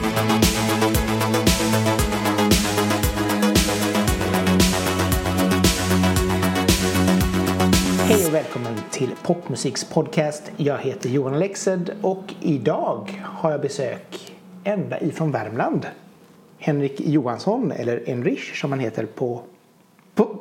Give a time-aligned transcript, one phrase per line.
[0.00, 0.08] Hej
[8.26, 10.52] och välkommen till Popmusiks podcast.
[10.56, 14.32] Jag heter Johan Alexed och idag har jag besök
[14.64, 15.86] ända ifrån Värmland.
[16.58, 19.42] Henrik Johansson, eller Enrich som han heter på,
[20.14, 20.40] på,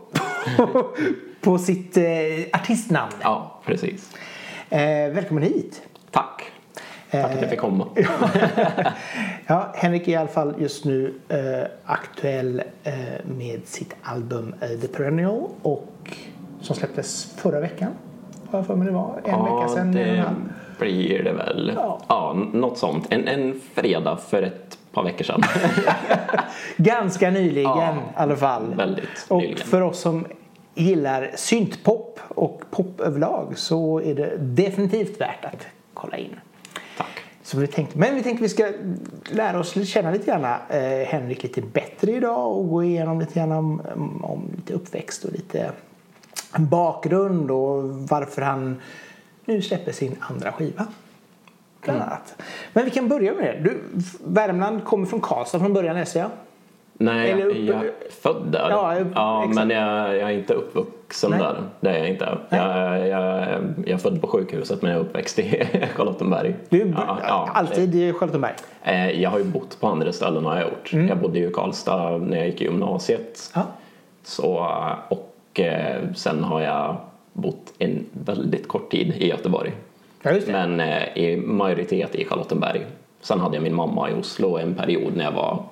[0.57, 0.87] på,
[1.41, 2.03] på sitt eh,
[2.53, 3.11] artistnamn.
[3.21, 4.15] Ja, precis.
[4.69, 5.81] Eh, välkommen hit.
[6.11, 6.51] Tack.
[7.11, 7.87] Tack att jag fick komma.
[9.47, 12.93] Ja, Henrik är i alla fall just nu eh, aktuell eh,
[13.37, 16.17] med sitt album eh, The Perennial och
[16.61, 17.91] som släpptes förra veckan.
[18.51, 19.21] Har jag för mig det var.
[19.23, 19.91] En vecka sedan.
[19.91, 20.25] det
[20.79, 21.71] blir det väl.
[21.75, 21.99] Ja.
[22.07, 23.07] Ja, något sånt.
[23.09, 25.41] En, en fredag för ett par veckor sedan.
[26.77, 28.73] Ganska nyligen Ja, i alla fall.
[28.75, 29.57] väldigt och nyligen.
[29.67, 30.25] för oss som
[30.75, 36.35] gillar syntpop och pop överlag så är det definitivt värt att kolla in.
[37.49, 38.71] Så vi tänkte, men vi tänkte vi ska
[39.29, 43.51] lära oss känna lite grann eh, Henrik lite bättre idag och gå igenom lite grann
[43.51, 43.81] om,
[44.23, 45.71] om lite uppväxt och lite
[46.57, 48.81] bakgrund och varför han
[49.45, 50.87] nu släpper sin andra skiva.
[51.81, 52.09] Bland Mm.
[52.09, 52.41] annat.
[52.73, 53.69] Men vi kan börja med det.
[53.69, 53.83] Du,
[54.23, 56.29] Värmland kommer från Karlstad från början läste jag.
[57.01, 58.69] Nej, Eller jag, upp- jag är född där.
[58.69, 58.95] Ja,
[59.43, 59.55] exakt.
[59.55, 61.39] men jag, jag är inte uppvuxen Nej.
[61.39, 61.55] där.
[61.79, 62.37] Det är jag inte.
[62.49, 63.47] Jag, jag,
[63.77, 65.63] jag är född på sjukhuset men jag är uppväxt i
[65.95, 66.55] Charlottenberg.
[66.69, 67.49] Du är Ja, ja.
[67.53, 68.53] alltid i Charlottenberg.
[68.83, 70.93] Eh, Jag har ju bott på andra ställen har jag gjort.
[71.09, 73.51] Jag bodde ju i Karlstad när jag gick i gymnasiet.
[73.55, 73.61] Ja.
[74.23, 74.67] Så,
[75.09, 76.95] och eh, sen har jag
[77.33, 79.71] bott en väldigt kort tid i Göteborg.
[80.21, 80.31] Ja.
[80.47, 82.81] Men eh, i majoritet i Charlottenberg.
[83.21, 85.63] Sen hade jag min mamma i Oslo en period när jag var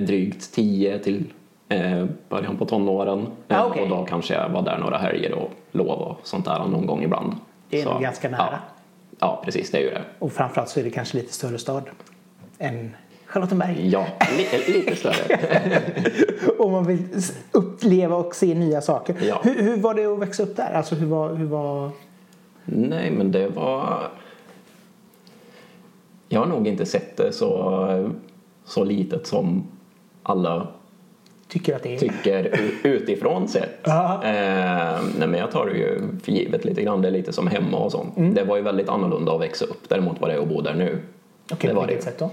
[0.00, 1.24] drygt 10 till
[1.68, 3.26] eh, början på tonåren.
[3.48, 3.82] Ah, Eh, okej.
[3.82, 7.02] Och då kanske jag var där några helger och lov och sånt där någon gång
[7.02, 7.34] ibland.
[7.68, 8.48] Det är Så, nog ganska nära.
[8.50, 8.58] Ja,
[9.20, 10.02] ja, precis det är ju det.
[10.18, 11.82] Och framförallt så är det kanske lite större stad
[12.58, 13.88] än Charlottenberg.
[13.90, 14.06] Ja,
[14.36, 15.38] li, lite större.
[16.58, 17.02] Om man vill
[17.52, 19.16] uppleva och se nya saker.
[19.22, 19.40] Ja.
[19.44, 20.72] Hur, hur var det att växa upp där?
[20.72, 21.34] Alltså hur var...
[21.34, 21.90] Hur var...
[22.64, 23.98] Nej, men det var...
[26.28, 28.12] Jag har nog inte sett det så,
[28.72, 29.66] så litet som
[30.22, 30.66] alla
[31.48, 31.98] Tycker att det är...
[31.98, 33.86] tycker utifrån sett.
[33.86, 33.92] Eh,
[35.18, 37.02] nej, men jag tar det ju för givet lite grann.
[37.02, 38.16] Det är lite som hemma och sånt.
[38.16, 38.34] Mm.
[38.34, 39.88] Det var ju väldigt annorlunda att växa upp.
[39.88, 40.98] Däremot var det att bo där nu.
[41.52, 42.24] Okej, det på var det sätt då?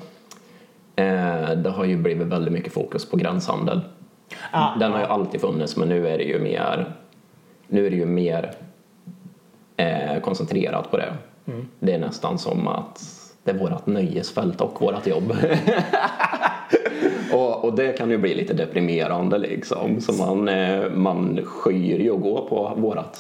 [0.96, 3.82] Eh, det har ju blivit väldigt mycket fokus på gränshandel.
[4.52, 6.94] Ah, Den har ju alltid funnits men nu är det ju mer,
[7.68, 8.54] nu är det ju mer
[9.78, 11.14] eh, koncentrerat på det.
[11.48, 11.68] Mm.
[11.80, 13.19] Det är nästan som att
[13.54, 15.34] det är vårt nöjesfält och vårt jobb.
[17.34, 20.02] och, och det kan ju bli lite deprimerande liksom.
[20.02, 23.18] Så man, eh, man skyr ju att gå på vårt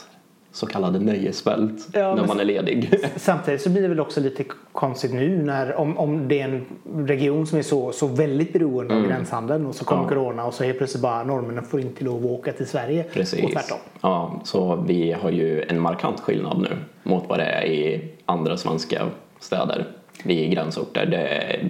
[0.51, 2.93] så kallade nöjesfält Ja, när man är ledig.
[3.15, 6.65] Samtidigt så blir det väl också lite konstigt nu när om, om det är en
[7.07, 10.13] region som är så, så väldigt beroende av gränshandeln och så kommer Mm.
[10.13, 10.19] Ja.
[10.23, 13.11] corona och så är plötsligt bara norrmännen får inte lov att åka till Sverige och
[13.11, 13.53] Precis.
[13.53, 13.77] tvärtom.
[14.01, 18.57] Ja, så vi har ju en markant skillnad nu mot vad det är i andra
[18.57, 19.01] svenska
[19.39, 19.87] städer.
[20.23, 21.69] Vi i gränsorter, det är,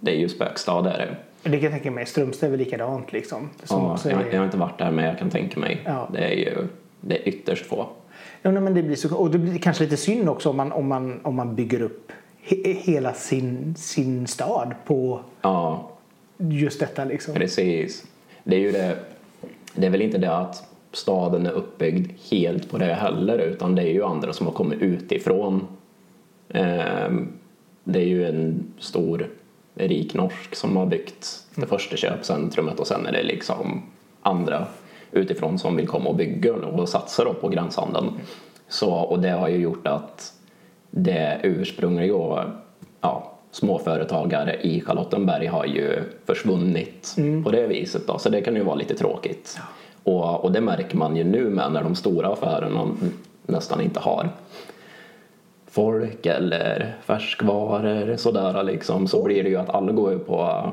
[0.00, 1.16] det är ju spökstad är det.
[1.42, 2.06] Det kan jag tänka mig.
[2.06, 3.50] Strömstad är väl likadant liksom.
[3.64, 4.32] Som Ja, också jag, är...
[4.32, 5.80] jag har inte varit där men jag kan tänka mig.
[5.84, 6.08] Ja.
[6.12, 6.66] Det är ju
[7.00, 7.86] det är ytterst få.
[8.42, 10.72] Ja, nej, men det blir så, och det blir kanske lite synd också om man,
[10.72, 12.12] om man, om man bygger upp
[12.42, 15.90] he, hela sin, sin stad på Ja,
[16.38, 17.34] just detta liksom.
[17.34, 18.06] precis.
[18.44, 18.98] Det är ju det.
[19.74, 23.82] Det är väl inte det att staden är uppbyggd helt på det heller utan det
[23.82, 25.66] är ju andra som har kommit utifrån.
[26.48, 27.32] Ehm,
[27.90, 29.30] Det är ju en stor
[29.74, 33.82] rik norsk som har byggt det första köpcentrumet och sen är det liksom
[34.22, 34.66] andra
[35.12, 38.10] utifrån som vill komma och bygga och satsa då på gränshandeln.
[38.68, 40.32] Så, och det har ju gjort att
[40.90, 42.44] det ursprungliga
[43.00, 48.06] ja, småföretagare i Charlottenberg har ju försvunnit på det viset.
[48.06, 48.18] Då.
[48.18, 49.58] Så det kan ju vara lite tråkigt.
[50.02, 52.88] Och, och det märker man ju nu med när de stora affärerna
[53.46, 54.28] nästan inte har
[55.70, 60.72] folk eller färskvaror sådär liksom så blir det ju att alla går ju på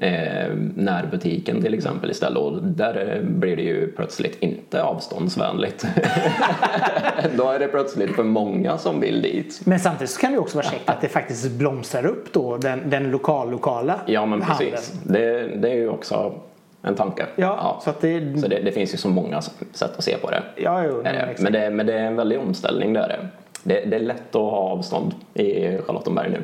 [0.00, 5.86] eh, närbutiken till exempel istället och där blir det ju plötsligt inte avståndsvänligt.
[7.36, 9.60] då är det plötsligt för många som vill dit.
[9.64, 12.90] Men samtidigt så kan det också vara käckt att det faktiskt blomstrar upp då den,
[12.90, 14.70] den lokal lokala Ja men handeln.
[14.70, 16.34] precis, det, det är ju också
[16.82, 17.26] en tanke.
[17.36, 18.40] Ja, så att det...
[18.40, 19.42] Så det, det finns ju så många
[19.72, 20.42] sätt att se på det.
[20.56, 21.42] Ja, jo, nej, det.
[21.42, 23.28] Men, det, men det är en väldig omställning det är
[23.68, 23.84] det.
[23.84, 26.42] Det, är lätt att ha avstånd i Charlottenberg nu.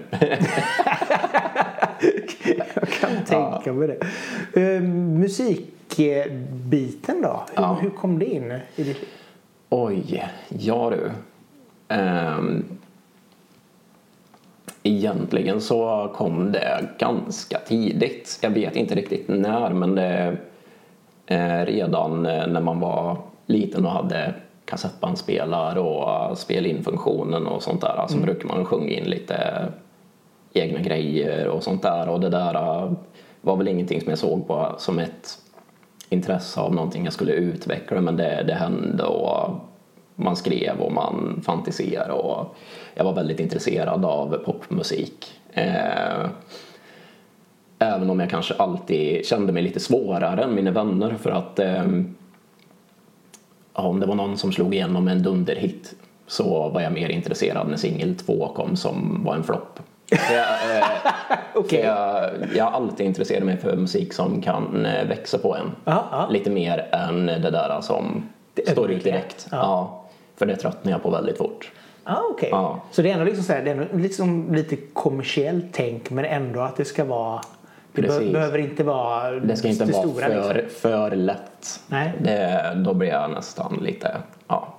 [2.57, 3.99] Jag kan tänka mig det.
[4.61, 4.83] Uh,
[5.19, 7.43] musikbiten då?
[7.55, 7.79] Hur, Ja.
[7.81, 8.59] hur kom det in?
[8.77, 9.05] I ditt...
[9.69, 11.11] Oj, ja du.
[11.95, 12.65] Ehm,
[14.83, 18.39] egentligen så kom det ganska tidigt.
[18.43, 20.37] Jag vet inte riktigt när men det
[21.27, 23.17] eh, redan eh, när man var
[23.47, 24.35] liten och hade
[24.73, 28.27] kassettbandspelare och spel-in-funktionen och sånt där så mm.
[28.27, 29.69] brukar man sjunga in lite
[30.53, 32.93] egna grejer och sånt där och det där eh,
[33.41, 35.39] var väl ingenting som jag såg på som ett
[36.09, 39.51] intresse av någonting jag skulle utveckla men det, det hände och
[40.15, 42.57] man skrev och man fantiserade och
[42.95, 45.33] jag var väldigt intresserad av popmusik.
[45.53, 46.27] Eh,
[47.79, 51.85] även om jag kanske alltid kände mig lite svårare än mina vänner för att eh,
[53.73, 55.95] om det var någon som slog igenom en dunderhit
[56.27, 59.81] så var jag mer intresserad när singel 2 kom som var en flopp.
[60.11, 60.85] Jag, eh,
[61.55, 61.81] okay.
[61.81, 65.71] jag, jag har alltid intresserat mig för musik som kan eh, växa på en.
[65.85, 66.29] Aha, aha.
[66.31, 69.47] Lite mer än det där som det står ut direkt.
[69.51, 69.57] Ja.
[69.57, 70.05] ja.
[70.37, 71.73] för det tröttnar jag på väldigt fort.
[72.05, 72.49] Ah, okay.
[72.51, 72.81] Ja.
[72.91, 76.61] Så det är ändå liksom, så här, det är liksom lite kommersiellt tänk men ändå
[76.61, 77.41] att det ska vara
[77.93, 80.81] det be behöver inte vara Det ska inte vara stora, för, liksom.
[80.81, 81.81] för lätt.
[81.87, 82.12] Nej.
[82.21, 84.17] Det, då blir jag nästan lite,
[84.49, 84.75] ja,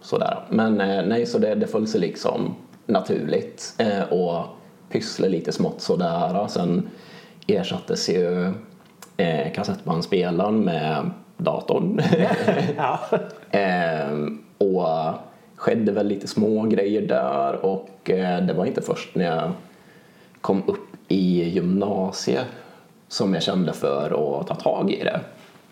[0.00, 0.44] sådär.
[0.48, 2.54] Men eh, nej, så det, det föll sig liksom
[2.86, 4.44] naturligt eh, och
[4.90, 6.46] pyssla lite smått sådär.
[6.48, 6.88] Sen
[7.46, 8.52] ersattes ju
[9.16, 12.00] eh, kassettbandspelaren med datorn.
[12.76, 13.00] ja.
[13.58, 14.18] eh,
[14.58, 15.14] och
[15.56, 19.52] skedde väl lite små grejer där och eh, det var inte först när jag
[20.40, 22.46] kom upp i gymnasiet
[23.08, 25.20] som jag kände för att ta tag i det.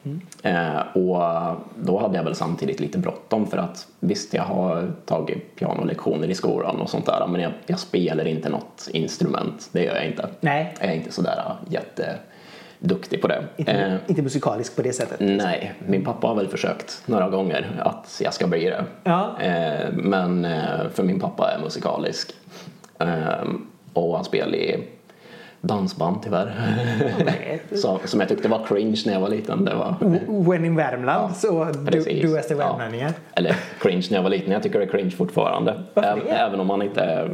[0.04, 0.20] Mm.
[0.42, 5.56] Eh, och då hade jag väl samtidigt lite bråttom för att visst, jag har tagit
[5.56, 9.68] pianolektioner i skolan och sånt där men jag, jag, spelar inte något instrument.
[9.72, 10.28] Det gör jag inte.
[10.40, 10.74] Nej.
[10.80, 13.44] Jag är inte sådär jätteduktig på det.
[13.56, 15.20] Inte, eh, inte musikalisk på det sättet?
[15.20, 18.84] Nej, min pappa har väl försökt några gånger att jag ska bli det.
[19.04, 19.40] Ja.
[19.40, 22.32] Eh, men eh, för min pappa är musikalisk.
[22.98, 23.48] Eh,
[23.92, 24.88] och han spelar i
[25.62, 26.78] dansband tyvärr.
[27.76, 29.64] så, som jag tyckte var cringe när jag var liten.
[29.64, 29.94] Det var,
[30.48, 32.22] When in Värmland ja, så precis.
[32.22, 33.08] du, du är värmlänningar.
[33.08, 33.32] Ja.
[33.34, 35.82] Eller cringe när jag var liten, jag tycker det är cringe fortfarande.
[35.94, 37.30] Varför Även om man inte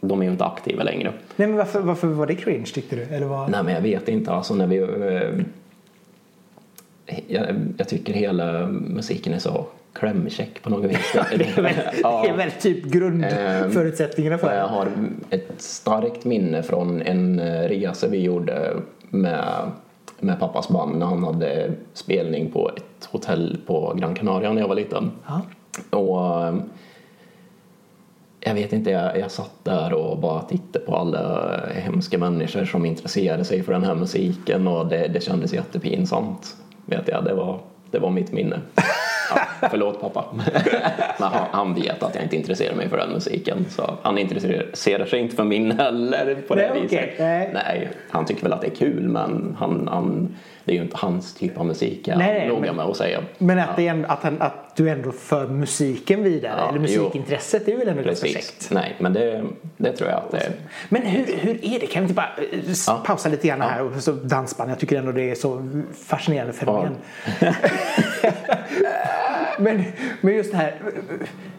[0.00, 1.12] de är ju inte aktiva längre.
[1.36, 3.02] Nej men varför, varför var det cringe tyckte du?
[3.02, 3.48] Eller var...
[3.48, 5.44] Nej men jag vet inte alltså när vi eh,
[7.26, 7.46] jag,
[7.76, 9.66] jag tycker hela musiken är så
[9.98, 11.12] klämkäck på något vis.
[11.38, 12.22] det, är väl, ja.
[12.22, 14.56] det är väl typ grundförutsättningarna för det.
[14.56, 14.88] Jag har
[15.30, 18.76] ett starkt minne från en eh, resa vi gjorde
[19.10, 19.70] med,
[20.20, 24.68] med pappas band när han hade spelning på ett hotell på Gran Canaria när jag
[24.68, 25.10] var liten.
[25.26, 25.42] Ja.
[25.98, 26.54] Och eh,
[28.40, 32.86] jag vet inte, jag, jag satt där och bara tittade på alla hemska människor som
[32.86, 36.56] intresserade sig för den här musiken och det, det kändes jättepinsamt.
[36.86, 37.60] Vet jag, det var,
[37.90, 38.60] det var mitt minne.
[39.34, 40.24] Ja, förlåt pappa.
[41.18, 43.66] Men han, han, vet att jag inte intresserar mig för den musiken.
[43.70, 47.14] Så han intresserar sig inte för min heller på det Nej, viset.
[47.14, 47.26] Okay.
[47.26, 47.50] Nej.
[47.54, 47.88] Nej.
[48.10, 50.36] han tycker väl att det är kul men han, han,
[50.68, 53.20] det är ju inte hans typ av musik jag är noga med att säga.
[53.38, 53.82] Men att, ja.
[53.84, 57.88] ändå, att, han, att du ändå för musiken vidare, ja, eller musikintresset, det är väl
[57.88, 58.34] ändå Precis.
[58.34, 59.44] ganska Nej, men det,
[59.76, 60.52] det tror jag att det är.
[60.88, 61.86] Men hur, hur är det?
[61.86, 63.02] Kan vi inte bara eh, ja.
[63.06, 63.82] pausa lite grann här?
[63.82, 65.68] Och så dansband, jag tycker ändå det är så
[66.06, 66.96] fascinerande fenomen.
[69.58, 69.84] men,
[70.20, 70.74] men just det här,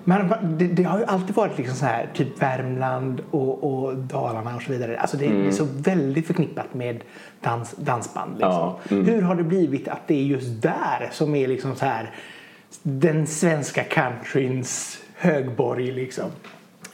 [0.04, 4.56] man, det, det, har ju alltid varit liksom så här, typ Värmland och, och Dalarna
[4.56, 5.00] och så vidare.
[5.00, 5.48] Alltså det, mm.
[5.48, 7.03] är så väldigt förknippat med
[7.41, 8.32] dans, dansband.
[8.32, 8.51] Liksom.
[8.51, 9.06] Ja, mm.
[9.06, 12.12] Hur har det blivit att det är just där som är liksom så här
[12.84, 16.25] den svenska countryns högborg liksom?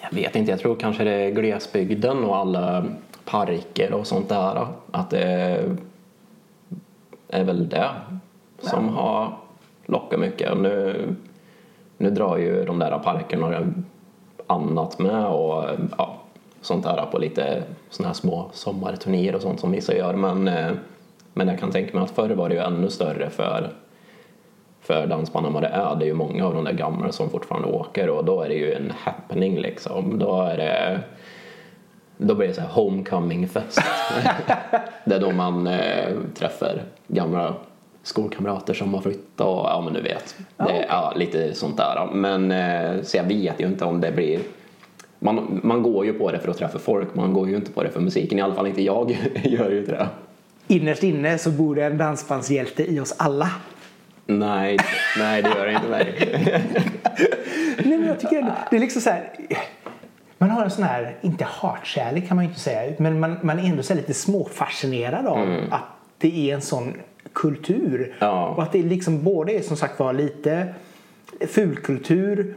[0.01, 2.85] Jag vet inte, jag tror kanske det är glesbygden och alla
[3.25, 4.67] parker och sånt där.
[4.91, 5.63] Att det
[7.27, 7.89] är väl det
[8.59, 9.33] som har
[9.85, 10.57] lockat mycket.
[10.57, 11.07] Nu,
[11.97, 13.73] nu drar ju de där parkerna
[14.47, 15.63] annat med och
[15.97, 16.21] ja,
[16.61, 20.13] sånt där på lite såna här små sommarturnéer och sånt som vissa gör.
[20.13, 20.43] Men,
[21.33, 23.69] men jag kan tänka mig att förr var det ju ännu större för
[24.85, 25.95] för dansband än vad det är.
[25.95, 28.55] Det är ju många av de där gamla som fortfarande åker och då är det
[28.55, 30.19] ju en happening liksom.
[30.19, 30.99] Då är det
[32.17, 33.81] då blir det så här homecoming fest.
[35.05, 37.53] det är då man eh, träffar gamla
[38.05, 40.35] skolkamrater som har flyttat och ja men du vet.
[40.57, 42.09] Det, är, ja, lite sånt där.
[42.13, 44.39] Men eh, så jag vet ju inte om det blir
[45.19, 47.83] man, man går ju på det för att träffa folk, man går ju inte på
[47.83, 48.39] det för musiken.
[48.39, 50.07] I alla fall inte jag gör ju inte det.
[50.67, 53.51] Innerst inne så bor det en dansbandshjälte i oss alla.
[54.25, 54.77] Nej,
[55.17, 56.13] nej det gör det inte mig.
[57.85, 59.31] nej, men jag tycker ändå, det är liksom så här.
[60.38, 63.59] Man har en sån här, inte hatkärlek kan man ju inte säga, men man, man
[63.59, 65.74] är ändå så lite småfascinerad av mm.
[65.74, 65.83] att
[66.17, 66.93] det är en sån
[67.35, 68.15] kultur.
[68.19, 68.47] Ja.
[68.47, 70.67] Och att det liksom både är som sagt var lite
[71.47, 72.55] fulkultur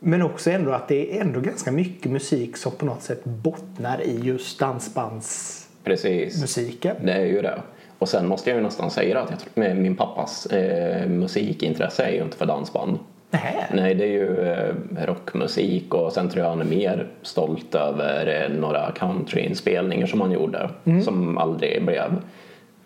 [0.00, 4.02] Men också ändå att det är ändå ganska mycket musik som på något sätt bottnar
[4.02, 6.96] i just dansbandsmusiken.
[7.02, 7.62] Det är ju det.
[7.98, 12.22] Och sen måste jag ju nästan säga att jag min pappas eh, musikintresse är ju
[12.22, 12.98] inte för dansband.
[13.30, 13.66] Nähä.
[13.72, 14.74] Nej, det är ju eh,
[15.06, 20.32] rockmusik och sen tror jag han är mer stolt över eh, några countryinspelningar som han
[20.32, 20.70] gjorde
[21.04, 22.22] som aldrig blev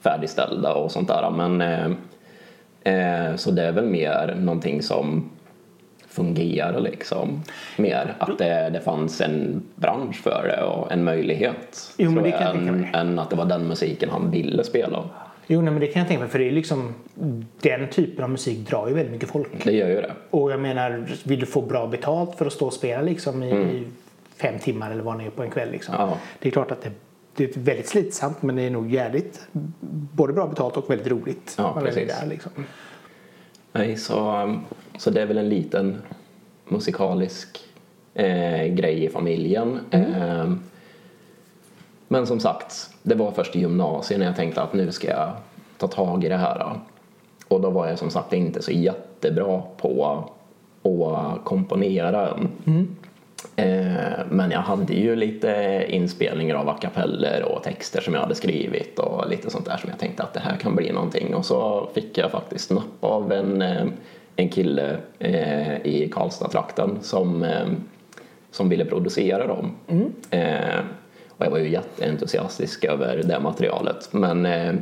[0.03, 1.31] färdigställda och sånt där.
[1.31, 1.91] Men, eh,
[2.95, 5.31] eh, så det är väl mer någonting som
[6.09, 7.43] fungerar liksom.
[7.79, 11.93] Mer att det, det fanns en bransch för det och en möjlighet.
[11.97, 12.91] Jo, men det kan jag tänka än, mig.
[12.95, 15.05] än att det var den musiken han ville spela.
[15.47, 16.95] Jo, nej, men det kan jag tänka mig för det är liksom
[17.61, 19.65] den typen av musik drar ju väldigt mycket folk.
[19.65, 20.13] Det gör ju det.
[20.31, 23.51] Och jag menar, vill du få bra betalt för att stå och spela liksom i,
[23.53, 23.85] Mm.
[24.37, 25.95] fem timmar eller vad det är på en kväll liksom.
[25.99, 26.17] Ja.
[26.39, 26.91] Det är klart att det,
[27.37, 29.47] det är väldigt slitsamt men det är nog jävligt
[30.15, 31.55] både bra betalt och väldigt roligt.
[31.59, 32.21] Ja, Man precis.
[32.21, 32.53] Där, liksom.
[33.73, 34.57] Nej, så,
[34.99, 36.03] så det är väl en liten
[36.65, 37.61] musikalisk
[38.15, 39.81] eh, grej i familjen.
[39.91, 40.53] Eh,
[42.09, 45.33] men som sagt, det var först i gymnasiet när jag tänkte att nu ska jag
[45.79, 46.81] ta tag i det här.
[47.49, 50.23] Och då var jag som sagt inte så jättebra på
[50.83, 52.49] att komponera än.
[52.67, 52.83] Eh,
[54.29, 58.99] men jag hade ju lite inspelningar av a cappeller och texter som jag hade skrivit
[58.99, 61.35] och lite sånt där som jag tänkte att det här kan bli någonting.
[61.35, 63.87] Och så fick jag faktiskt napp av en, eh,
[64.37, 67.67] en kille eh, i Karlstad-trakten som, eh,
[68.51, 69.77] som ville producera dem.
[70.31, 70.81] Eh,
[71.29, 74.09] och jag var ju jätteentusiastisk över det materialet.
[74.13, 74.75] Men eh,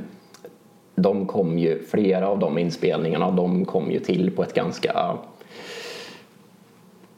[0.95, 5.17] de kom ju, flera av de inspelningarna de kom ju till på ett ganska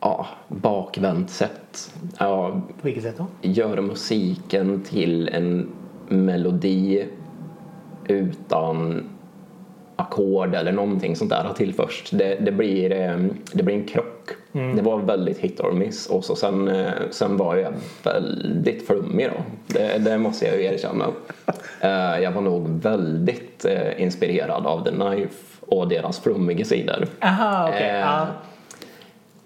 [0.03, 1.93] ja, bakvänt sätt.
[2.19, 3.27] Ja, På vilket sätt då?
[3.43, 5.69] gör musiken till en
[6.09, 7.07] melodi
[8.07, 9.05] utan
[9.97, 12.11] ackord eller någonting sånt där till först.
[12.19, 13.17] Det, det, blir, eh,
[13.53, 14.31] det blir en krock.
[14.53, 17.73] Det var väldigt hit or miss och så sen, eh, sen var jag
[18.05, 19.43] väldigt flummig då.
[19.67, 21.07] Det, det måste jag ju erkänna.
[21.81, 23.67] Eh, Jag var nog väldigt
[23.97, 27.07] inspirerad av The Knife och deras flummiga sidor.
[27.21, 27.73] Aha.
[27.73, 28.27] Eh, ja.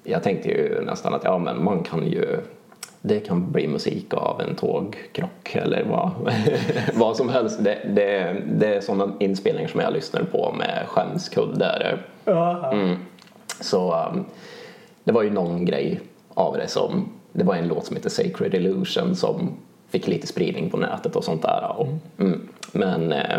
[0.07, 2.41] Jag tänkte ju nästan att ja, men man kan ju
[3.07, 6.11] det kan bli musik av en tågkrock eller vad,
[6.95, 7.65] vad som helst.
[7.65, 11.99] Det, det, det är sådana inspelningar som jag lyssnar på med skämskudde.
[12.25, 12.97] Ja, Mm.
[13.61, 14.25] Så um,
[15.05, 16.01] det var ju någon grej
[16.35, 19.57] av det som, det var en låt som heter Sacred Illusion som
[19.89, 21.75] fick lite spridning på nätet och sånt där.
[21.77, 22.49] Och, mm.
[22.73, 23.39] Men eh,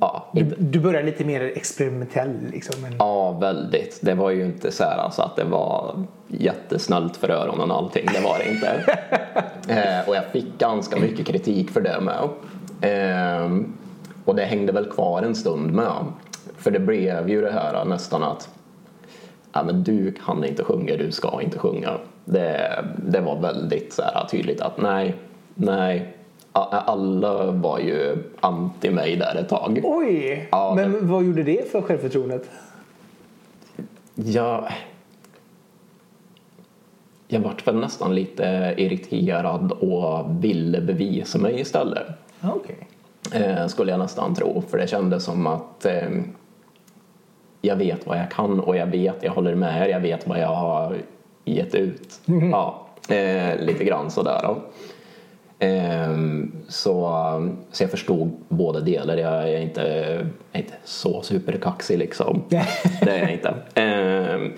[0.00, 2.82] ja, Du, du börjar lite mer experimentell liksom.
[2.82, 2.92] Men...
[2.98, 3.98] Ja, väldigt.
[4.02, 8.06] Det var ju inte så här alltså att det var jättesnällt för öronen och allting.
[8.14, 8.68] Det var det inte.
[9.68, 12.28] eh, och jag fick ganska mycket kritik för det med.
[12.90, 13.50] Eh,
[14.24, 16.04] och det hängde väl kvar en stund med.
[16.56, 18.48] För det blev ju det här nästan att
[19.52, 21.90] ja, men du kan inte sjunga, du ska inte sjunga.
[22.24, 25.14] Det, det var väldigt så här, tydligt att nej,
[25.54, 26.16] nej.
[26.52, 29.80] Alla var ju anti mig där ett tag.
[29.84, 30.48] Oj!
[30.50, 32.50] Ja, men vad gjorde det för självförtroendet?
[34.14, 34.72] Jag,
[37.28, 42.06] jag vart väl nästan lite irriterad och ville bevisa mig istället.
[42.40, 42.88] Okej.
[43.32, 44.62] Eh, skulle jag nästan tro.
[44.70, 46.08] För det kändes som att eh,
[47.60, 50.40] jag vet vad jag kan och jag vet, jag håller med er, jag vet vad
[50.40, 50.96] jag har
[51.44, 52.20] gett ut.
[52.52, 54.40] Ja, eh, lite grann sådär.
[54.42, 54.56] Då.
[55.62, 56.92] Ehm, så,
[57.70, 59.16] så jag förstod båda delar.
[59.16, 59.82] Jag är inte,
[60.52, 62.42] jag är inte så superkaxig liksom.
[62.48, 63.54] Det är jag inte.
[63.74, 64.52] Ehm,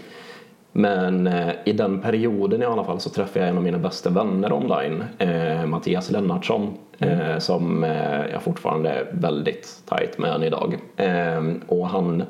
[0.73, 4.11] men eh, i den perioden i alla fall så träffade jag en av mina bästa
[4.11, 7.83] vänner online, eh, Mattias Lennartsson, eh, som
[8.33, 10.79] jag fortfarande är väldigt tajt med än idag.
[10.97, 12.23] Ehm, och han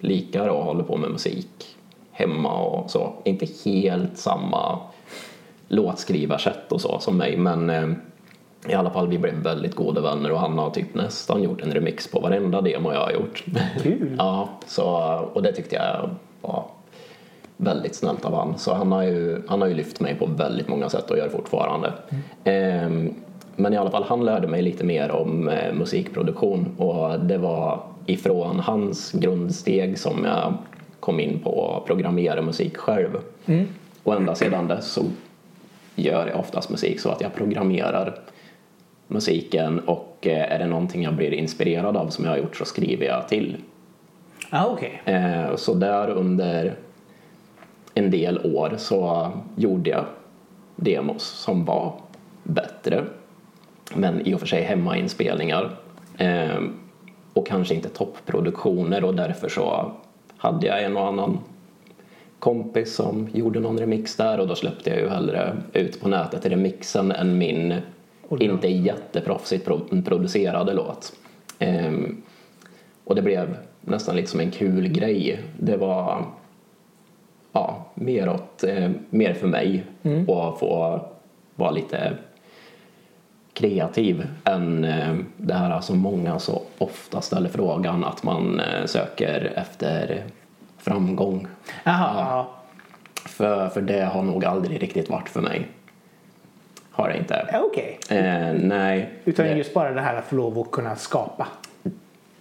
[0.00, 1.76] likar och håller på med musik
[2.12, 3.12] hemma och så.
[3.24, 4.78] Inte helt samma
[5.70, 7.88] låtskrivarsätt och så som mig men eh,
[8.68, 11.72] i alla fall vi blev väldigt goda vänner och han har typ nästan gjort en
[11.72, 13.44] remix på varenda demo jag har gjort.
[13.82, 14.14] Kul.
[14.18, 14.84] ja, så,
[15.32, 16.10] och det tyckte jag
[16.40, 16.64] var
[17.56, 18.58] väldigt snällt av han.
[18.58, 21.28] Så han har ju, han har ju lyft mig på väldigt många sätt och gör
[21.28, 21.92] fortfarande.
[22.44, 23.14] Ehm,
[23.56, 27.80] men i alla fall, han lärde mig lite mer om eh, musikproduktion och det var
[28.06, 30.54] ifrån hans grundsteg som jag
[31.00, 33.18] kom in på att programmera musik själv.
[34.02, 35.02] Och ända sedan dess så
[36.00, 38.18] gör jag oftast musik så att jag programmerar
[39.08, 42.64] musiken och eh, är det någonting jag blir inspirerad av som jag har gjort så
[42.64, 43.56] skriver jag till.
[44.50, 45.02] Ja, okej.
[45.04, 46.74] Eh, Så där under
[47.94, 50.04] en del år så gjorde jag
[50.76, 51.94] demos som var
[52.42, 53.04] bättre
[53.94, 55.70] men i och för sig hemmainspelningar
[56.18, 56.58] eh,
[57.32, 59.92] och kanske inte toppproduktioner och därför så
[60.36, 61.38] hade jag en och annan
[62.40, 66.46] kompis som gjorde någon remix där och då släppte jag ju hellre ut på nätet
[66.46, 67.74] remixen än min
[68.38, 71.12] inte jätteproffsigt pro- producerade låt.
[71.58, 72.22] Ehm,
[73.04, 75.40] och det blev nästan lite som en kul grej.
[75.58, 76.24] Det var
[77.52, 79.84] ja, mer, åt, eh, mer för mig
[80.28, 81.00] och få
[81.54, 82.12] vara lite
[83.52, 89.52] kreativ än eh, det här som många så ofta ställer frågan att man eh, söker
[89.56, 90.24] efter
[90.80, 91.46] framgång.
[91.84, 92.50] Jaha, ja.
[93.28, 95.66] För, för det har nog aldrig riktigt varit för mig.
[96.90, 97.60] Har det inte.
[97.62, 97.98] Okej.
[98.10, 99.10] Eh, nej.
[99.24, 101.48] Utan det, just bara det här att få lov att kunna skapa.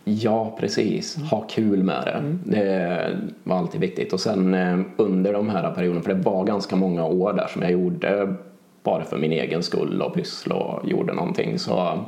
[0.03, 1.15] Ja, precis.
[1.15, 2.51] Ha kul med det.
[2.57, 4.13] Det var alltid viktigt.
[4.13, 7.61] Och sen eh, under de här perioderna, för det var ganska många år där som
[7.61, 8.35] jag gjorde
[8.83, 12.05] bara för min egen skull och pyssla och gjorde någonting så,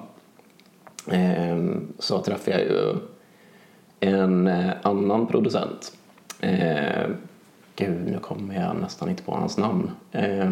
[1.11, 1.57] eh,
[1.99, 2.95] så träffade jag ju
[3.99, 5.93] en eh, annan producent.
[6.41, 7.09] Eh,
[7.75, 9.91] gud, nu kommer jag nästan inte på hans namn.
[10.11, 10.51] Eh,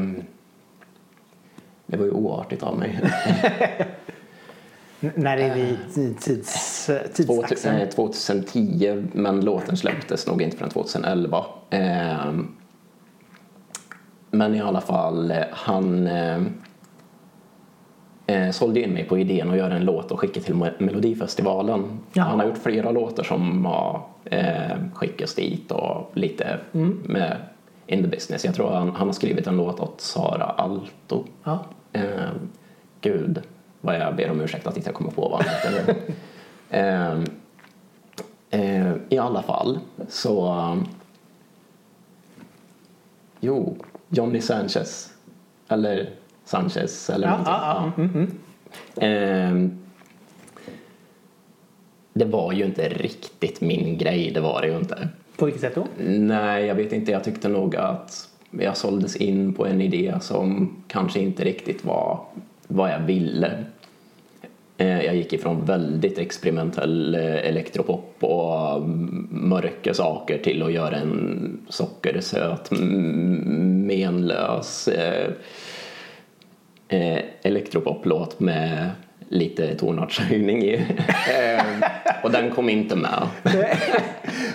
[1.86, 3.00] det var ju oartigt av mig.
[5.00, 5.77] När är vi i
[6.19, 7.75] tids, tidsaxeln?
[7.81, 11.46] eh, 2010 men låten släpptes nog inte förrän 2011.
[11.69, 12.48] Ehm,
[14.31, 16.10] Men i alla fall, eh, han
[18.29, 22.00] eh, sålde in mig på idén att göra en låt och skicka till Me- Melodifestivalen.
[22.13, 22.24] Ja.
[22.24, 26.59] Han har gjort flera låtar som har eh, skickats dit och lite
[27.03, 27.38] med
[27.88, 28.45] in the business.
[28.45, 31.24] Jag tror han, han har skrivit en låt åt Sara Alto.
[31.43, 31.59] Ja.
[31.93, 32.29] Eh,
[33.01, 33.41] gud,
[33.81, 35.95] vad jag ber om ursäkt att inte jag kommer på vad han heter
[36.69, 37.19] eh,
[38.62, 40.77] eh, I alla fall så...
[43.39, 43.75] jo,
[44.09, 45.13] Johnny Sanchez.
[45.67, 46.09] Eller
[46.50, 48.03] Sanchez eller Ja, ja, ja.
[48.03, 48.32] Mm,
[48.96, 49.70] Eh,
[52.13, 55.08] det var ju inte riktigt min grej, det var det ju inte.
[55.38, 55.88] På vilket sätt då?
[56.08, 57.12] Nej, jag vet inte.
[57.12, 62.20] Jag tyckte nog att jag såldes in på en idé som kanske inte riktigt var
[62.68, 63.63] vad jag ville.
[64.77, 70.96] Eh, Jag gick ifrån väldigt experimentell eh, elektropop och mm, mörka saker till att göra
[70.96, 74.90] en sockersöt, mm, menlös
[76.89, 78.89] eh, elektropoplåt med
[79.29, 80.85] lite tonartshöjning i.
[81.39, 81.63] Eh,
[82.23, 83.27] och den kom inte med.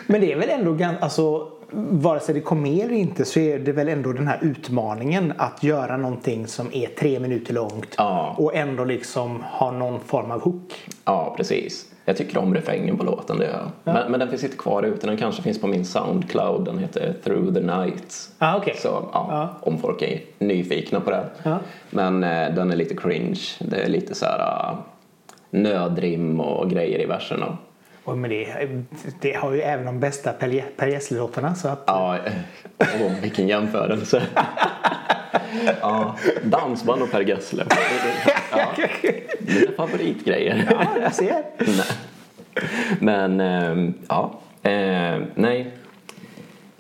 [0.07, 3.41] Men det är väl ändå ganska, alltså vare sig det kom med eller inte så
[3.41, 7.95] är det väl ändå den här utmaningen att göra någonting som är tre minuter långt
[7.97, 8.35] Ja.
[8.39, 10.89] och ändå liksom ha någon form av hook.
[11.05, 11.87] Ja, precis.
[12.05, 13.71] Jag tycker om refrängen på låten, det jag.
[13.85, 15.07] Men, men den finns inte kvar ute.
[15.07, 16.65] Den kanske finns på min Soundcloud.
[16.65, 18.31] Den heter Through the Night.
[18.39, 18.75] Ah, okej.
[18.79, 19.71] Så ja, Ja.
[19.71, 21.25] om folk är nyfikna på det.
[21.43, 21.59] Ja.
[21.91, 23.41] Men eh, den är lite cringe.
[23.59, 24.79] Det är lite så här uh,
[25.51, 27.59] nödrim och grejer i verserna.
[28.05, 28.69] Och men det,
[29.21, 30.33] det har ju även de bästa
[30.77, 32.19] Per Gessle-låtarna att Ja,
[32.79, 34.23] åh, vilken jämförelse.
[35.81, 37.65] ja, dansband och Per Gessle.
[38.51, 38.67] Ja,
[39.41, 40.69] mina favoritgrejer.
[40.71, 41.43] ja, jag ser.
[43.01, 44.31] Men ehm, ja,
[44.63, 45.71] eh, nej.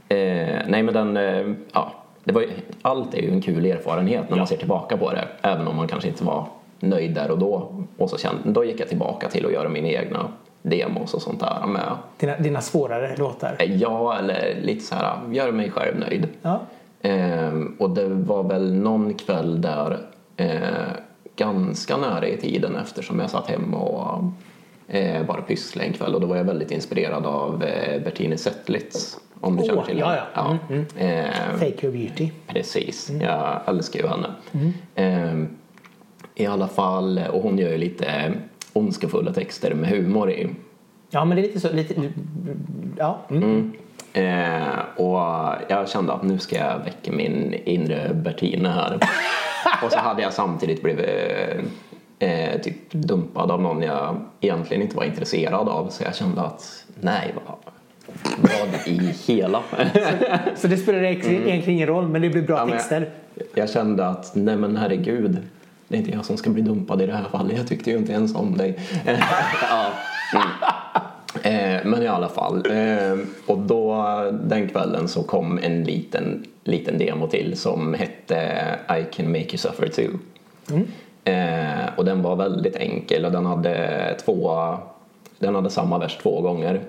[0.09, 1.93] Eh, nej men den, eh, ja,
[2.25, 2.49] det var ju,
[2.83, 5.29] allt är ju en kul erfarenhet när man ser tillbaka på det.
[5.43, 6.47] Även om man kanske inte var
[6.81, 7.83] nöjd där och då.
[7.99, 10.29] Och så kände, då gick jag tillbaka till att göra mina egna
[10.63, 11.83] demos och sånt där med.
[12.17, 13.57] Dina, dina svårare låtar.
[13.59, 16.29] eh, Ja, eller lite så här, gör mig själv nöjd.
[16.43, 16.61] Ja.
[17.03, 19.99] Ehm, och det var väl någon kväll där
[20.37, 20.49] eh,
[21.37, 24.25] ganska nära i tiden eftersom jag satt hemma och
[24.95, 29.19] eh, bara pysslade en kväll och då var jag väldigt inspirerad av eh, Bertine Zettlitz
[29.41, 30.23] om du Åh, känner till ja, henne.
[30.35, 30.59] ja.
[30.71, 32.31] Mm, Ehm, Fake Your Beauty.
[32.47, 34.27] Precis, jag älskar ju henne.
[34.95, 35.49] Ehm,
[36.35, 38.33] I alla fall, och hon gör ju lite
[38.73, 40.49] ondskefulla texter med humor i.
[41.11, 41.95] Ja men det är lite så, lite,
[42.99, 43.19] ja.
[43.31, 43.73] Mm.
[44.15, 45.21] Eh, och
[45.69, 48.99] jag kände att nu ska jag väcka min inre Bertine här.
[49.85, 51.09] och så hade jag samtidigt blivit
[52.19, 55.89] eh, typ dumpad av någon jag egentligen inte var intresserad av.
[55.89, 57.57] Så jag kände att nej, vad,
[58.37, 59.63] vad i hela...
[60.57, 63.11] Så det spelar egentligen ingen roll men det blir bra Ja, texter.
[63.35, 65.39] Jag, jag kände att nej men herregud.
[65.89, 67.57] Det är inte jag som ska bli dumpad i det här fallet.
[67.57, 68.79] Jag tyckte ju inte ens om dig.
[69.71, 69.93] ja.
[70.33, 70.49] mm.
[71.45, 72.67] Eh, men i alla fall.
[72.71, 78.39] Eh, och då den kvällen så kom en liten, liten demo till som hette
[78.99, 80.19] I can make you suffer too.
[81.25, 84.53] Eh, och den var väldigt enkel och den hade två,
[85.39, 86.81] den hade samma vers två gånger.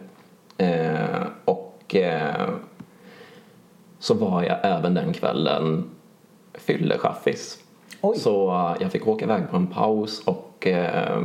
[0.58, 2.50] Eh, och eh,
[4.00, 5.90] så var jag även den kvällen
[6.54, 7.60] fyllechaffis.
[8.16, 11.22] Så jag fick åka iväg på en paus och eh,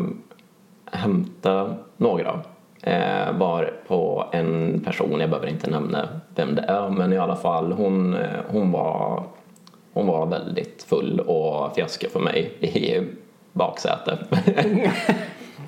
[0.85, 2.41] hämta några
[2.83, 7.37] eh, var på en person, jag behöver inte nämna vem det är, men i alla
[7.37, 9.25] fall hon, eh, hon, var,
[9.93, 13.01] hon var väldigt full och fjäskig för mig i
[13.53, 14.19] baksätet.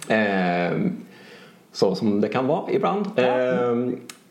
[0.09, 0.79] eh,
[1.73, 3.07] så som det kan vara ibland.
[3.17, 3.77] Eh,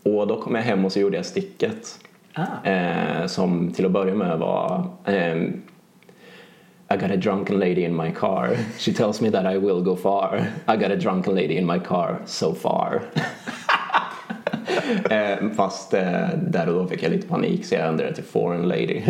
[0.03, 1.99] och då kom jag hem och så gjorde jag sticket.
[2.33, 2.69] Ah.
[2.69, 5.61] Eh, som till att börja med var ehm,
[6.91, 8.57] I got a drunken lady in my car.
[8.77, 10.47] She tells me that I will go far.
[10.67, 13.01] I got a drunken lady in my car so far.
[15.09, 18.67] eh, fast eh, där och då fick jag lite panik så jag ändrade till foreign
[18.67, 19.01] lady.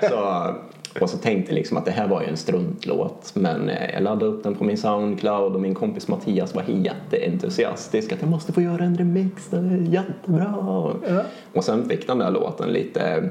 [0.08, 0.54] så,
[1.00, 4.02] och så tänkte jag liksom att det här var ju en struntlåt men eh, jag
[4.02, 8.52] laddade upp den på min Soundcloud och min kompis Mattias var jätteentusiastisk att jag måste
[8.52, 10.54] få göra en remix, det är jättebra.
[11.08, 11.22] Ja.
[11.54, 13.28] Och sen fick den där låten lite,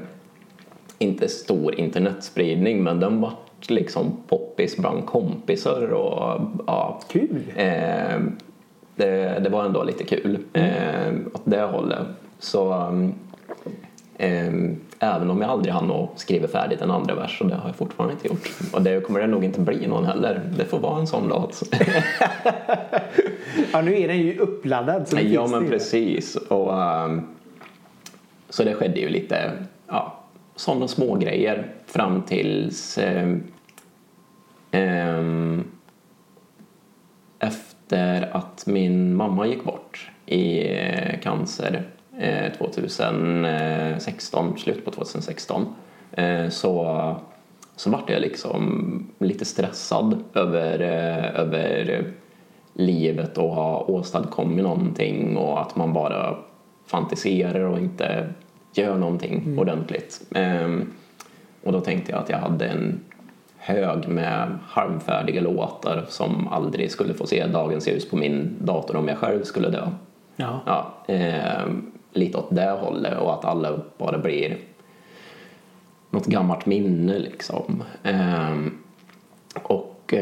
[0.97, 3.33] inte stor internetspridning men den var
[3.67, 6.99] liksom poppis bland kompisar och ja.
[7.07, 7.43] Kul.
[7.55, 8.19] Eh,
[8.95, 12.07] det, det var ändå lite kul eh, åt det hållet.
[12.39, 13.13] Så um,
[14.17, 14.53] eh,
[14.99, 17.75] även om jag aldrig hann att skriva färdigt en andra vers och det har jag
[17.75, 18.51] fortfarande inte gjort.
[18.73, 20.41] Och det kommer det nog inte bli någon heller.
[20.57, 21.61] Det får vara en sån låt.
[23.73, 25.07] Ja, nu är den ju uppladdad.
[25.07, 25.69] Så det ja men det.
[25.69, 26.35] precis.
[26.35, 27.27] Och, ehm,
[28.49, 29.51] så det skedde ju lite
[29.87, 30.16] ja,
[30.57, 33.29] sådana små grejer fram tills eh,
[34.71, 35.23] eh,
[37.39, 41.83] efter att min mamma gick bort i eh, cancer
[42.19, 45.65] eh, 2016, slutet på 2016
[46.11, 47.15] eh, så,
[47.75, 52.03] så vart jag liksom lite stressad över, eh, över
[52.73, 56.37] livet och ha åstadkommit någonting och att man bara
[56.85, 58.27] fantiserar och inte
[58.77, 60.21] gör någonting ordentligt.
[60.35, 60.93] Ehm,
[61.63, 62.99] och då tänkte jag att jag hade en
[63.57, 69.07] hög med halvfärdiga låtar som aldrig skulle få se dagens ljus på min dator om
[69.07, 69.87] jag själv skulle dö.
[70.35, 70.59] Ja.
[70.65, 74.57] Ja, ehm, lite åt det hållet och att alla bara blir
[76.09, 77.83] något gammalt minne liksom.
[78.03, 78.77] Ehm,
[79.63, 80.13] och,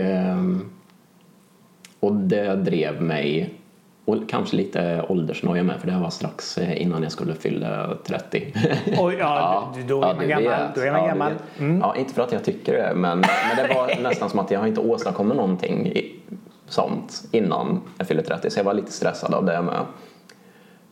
[1.99, 3.53] och det drev mig
[4.05, 7.89] och kanske lite åldersnoja med för det här var strax eh, innan jag skulle fylla
[8.07, 8.53] 30.
[8.99, 10.43] Oj, ja, du- då är man du gammal.
[10.43, 10.75] vet.
[10.75, 11.33] Då är man Ja, gammal.
[11.59, 11.79] Mm.
[11.79, 14.67] Ja, inte för att jag tycker det men, men det var nästan som att jag
[14.67, 16.15] inte åstadkommit någonting i,
[16.67, 19.85] sånt innan jag fyllde 30 så jag var lite stressad av det med.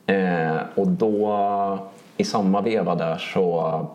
[0.05, 1.39] Eh, och då
[2.17, 3.85] i samma veva där så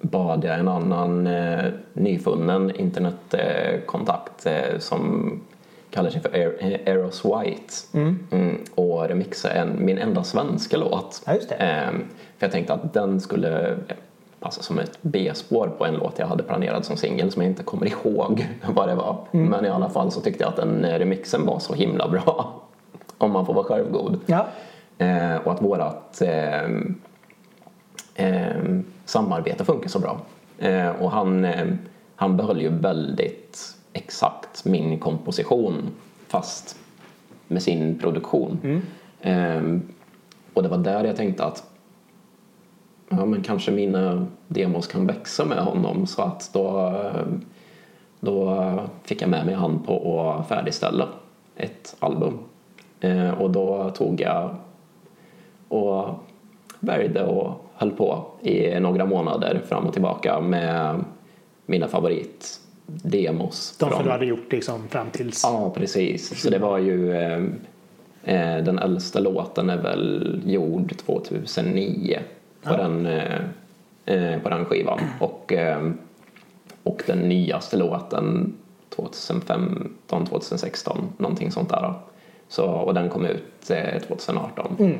[0.00, 5.32] bad jag en annan eh, nyfunnen internetkontakt eh, som
[5.90, 8.64] kallar sig för Er- Eros White mm.
[8.74, 11.22] och remixa en, min enda svenska låt.
[11.26, 11.54] Ja, just det.
[11.54, 11.90] Eh,
[12.38, 13.76] för jag tänkte att den skulle
[14.40, 17.62] passa som ett B-spår på en låt jag hade planerat som singel som jag inte
[17.62, 19.16] kommer ihåg vad det var.
[19.30, 22.52] Men i alla fall så tyckte jag att den eh, remixen var så himla bra.
[23.18, 24.20] Om man får vara självgod.
[24.26, 24.46] Ja.
[24.98, 26.64] Eh, och att vårat eh,
[28.14, 30.20] eh, samarbete funkar så bra.
[30.58, 31.66] Eh, och han, eh,
[32.16, 35.90] han behöll ju väldigt exakt min komposition
[36.28, 36.78] fast
[37.48, 38.82] med sin produktion.
[39.20, 39.62] Eh,
[40.54, 41.70] och det var där jag tänkte att
[43.08, 47.26] ja, men kanske mina demos kan växa med honom så att då, eh,
[48.20, 48.74] då
[49.04, 51.08] fick jag med mig han på att färdigställa
[51.56, 52.38] ett album.
[53.00, 54.56] Eh, och då tog jag
[55.68, 56.08] och
[56.80, 61.04] bärgade och höll på i några månader fram och tillbaka med
[61.66, 61.88] mina
[62.88, 63.76] favoritdemos.
[63.78, 65.44] De som du hade gjort liksom fram tills...
[65.44, 66.42] Ja, precis.
[66.42, 67.42] Så det var ju eh,
[68.24, 72.18] eh, den äldsta låten är väl gjord 2009
[72.62, 73.40] på, den, eh,
[74.04, 75.00] eh, på den skivan.
[75.20, 75.90] Och, eh,
[76.82, 78.54] och den nyaste låten
[78.88, 81.94] 2015, 2016, någonting sånt där.
[82.48, 84.98] Så, och den kom ut eh, 2018.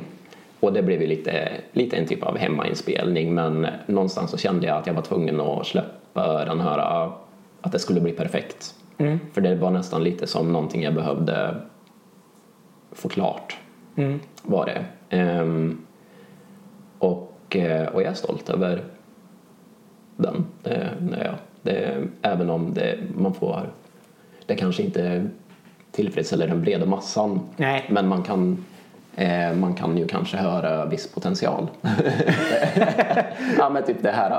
[0.59, 4.77] Och det blev ju lite, lite en typ av hemmainspelning men någonstans så kände jag
[4.77, 7.11] att jag var tvungen att släppa den här
[7.61, 8.75] att det skulle bli perfekt.
[9.33, 11.55] För det var nästan lite som någonting jag behövde
[12.91, 13.57] få klart.
[14.43, 14.85] Var det.
[15.17, 15.85] Ehm,
[16.99, 18.83] och, eh, och jag är stolt över
[20.15, 20.45] den.
[20.63, 21.35] Det, är jag.
[21.61, 23.69] Det, även om det, man får,
[24.45, 25.29] det kanske inte
[25.91, 27.39] tillfredsställer den breda massan.
[27.57, 27.85] Nej.
[27.89, 28.65] Men man kan,
[29.15, 31.67] eh, man kan ju kanske höra viss potential.
[33.57, 34.29] ja men typ det här,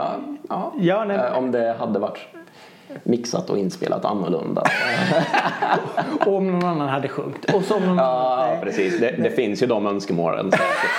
[0.48, 2.18] ja, Ja, nej, eh, om det hade varit
[3.03, 4.64] mixat och inspelat annorlunda.
[6.26, 7.55] Om någon annan hade sjungit.
[7.55, 8.61] Och som någon ja, annan...
[8.61, 9.00] precis.
[9.00, 10.50] Det, det finns ju de önskemålen.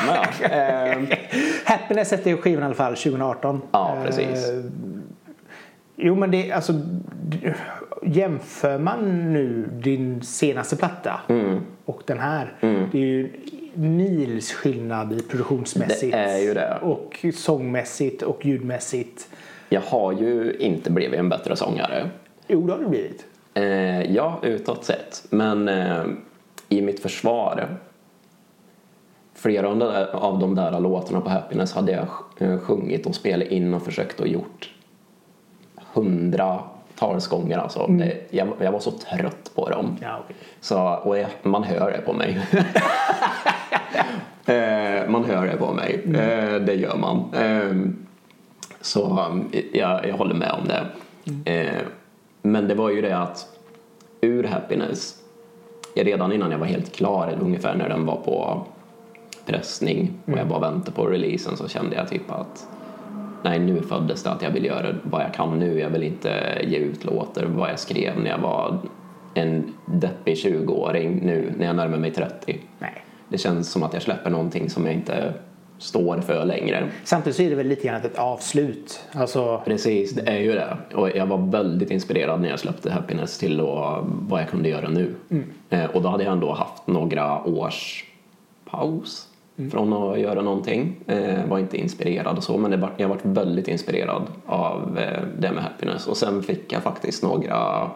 [0.08, 1.08] Men, ja, ehm,
[1.66, 3.62] Happiness hette ju skivan i alla fall 2018.
[3.72, 4.50] ja, precis.
[4.50, 4.56] Eh,
[6.04, 6.74] Jo men det alltså
[8.04, 11.60] jämför man nu din senaste platta Mm.
[11.86, 12.54] och den här.
[12.92, 13.30] Det är ju
[13.74, 16.18] mils skillnad i produktionsmässigt.
[16.82, 19.28] Och sångmässigt och ljudmässigt.
[19.74, 22.10] Jag har ju inte blivit en bättre sångare.
[22.48, 23.26] Jo, det har det blivit.
[23.54, 25.26] Eh, ja, utåt sett.
[25.30, 26.04] Men eh,
[26.70, 27.78] i mitt försvar.
[29.34, 32.08] Flera av de, där, av de där låtarna på Happiness hade jag
[32.38, 34.74] eh, sjungit och spelat in och försökt och gjort
[35.94, 37.58] hundratals gånger.
[37.58, 37.88] Alltså.
[37.88, 39.98] Det, jag, jag var så trött på dem.
[40.02, 40.36] Ja, okej.
[40.60, 42.42] Så, och jag, man hör det på mig.
[44.46, 46.02] eh, man hör det på mig.
[46.06, 47.34] Eh, det gör man.
[47.34, 48.02] Eh,
[48.82, 49.30] så
[49.74, 50.86] jag, jag håller med om det.
[51.52, 51.82] Eh,
[52.42, 53.48] men det var ju det att
[54.22, 55.16] ur Happiness,
[55.96, 58.66] redan innan jag var helt klar, ungefär när den var på
[59.46, 62.68] pressning och jag bara väntade på releasen så kände jag typ att
[63.44, 65.80] nej nu föddes det att jag vill göra vad jag kan nu.
[65.80, 68.78] Jag vill inte ge ut låtar vad jag skrev när jag var
[69.34, 72.60] en deppig 20-åring nu när jag närmar mig 30.
[72.80, 73.04] Nej.
[73.30, 75.34] Det känns som att jag släpper någonting som jag inte
[75.82, 76.90] står för längre.
[77.04, 79.04] Samtidigt så är det väl lite grann ett avslut.
[79.12, 80.78] Alltså, Precis, det är ju det.
[80.94, 84.90] Och jag var väldigt inspirerad när jag släppte Happiness till då vad jag kunde göra
[84.90, 85.16] nu.
[85.70, 88.06] Eh, och då hade jag ändå haft några års
[88.66, 89.28] paus
[89.72, 90.96] från att göra någonting.
[91.08, 95.52] Eh, var inte inspirerad och så, men var, jag varit väldigt inspirerad av eh, det
[95.52, 96.08] med Happiness.
[96.08, 97.90] Och sen fick jag faktiskt några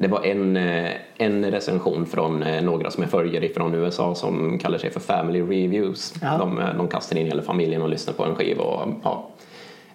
[0.00, 4.58] det var en, eh, en recension från eh, några som jag följer ifrån USA som
[4.58, 6.14] kallar sig för Family Reviews.
[6.22, 6.38] Ja.
[6.38, 8.62] De, eh, de kastar in hela familjen och lyssnar på en skiva.
[8.64, 9.28] Och, ja.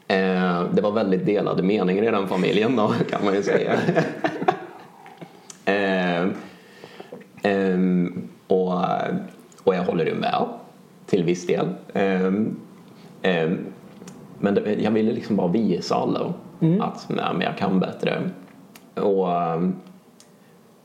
[0.07, 3.71] Eh, Det var väldigt delade meningar i den familjen då, kan man ju säga.
[5.65, 6.27] Eh,
[8.47, 8.73] och,
[9.63, 10.45] och jag håller ju med
[11.05, 11.67] till viss del.
[14.39, 16.33] Men det, jag ville liksom bara visa alla
[16.79, 18.21] att nej, men jag kan bättre.
[18.95, 19.27] Och,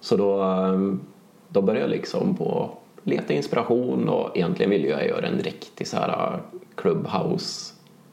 [0.09, 1.01] så då, ehm,
[1.49, 2.71] då började jag liksom på
[3.03, 6.41] leta inspiration och egentligen ville jag göra en riktig så här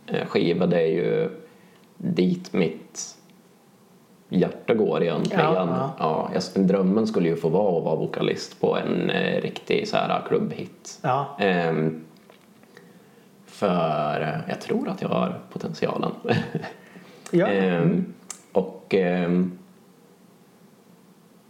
[0.07, 0.65] eh, skiva.
[0.65, 1.29] Det är ju
[1.97, 3.17] dit mitt
[4.29, 5.45] hjärta går egentligen.
[5.45, 9.87] Ja, Ja, jag, drömmen skulle ju få vara att vara vokalist på en eh, riktig
[9.87, 10.99] så här klubbhit.
[11.01, 11.37] ja.
[11.39, 12.05] Ehm,
[13.45, 16.11] för eh, jag tror att jag har potentialen.
[17.31, 17.47] ja.
[17.47, 18.13] Ehm,
[18.51, 19.57] och, ehm,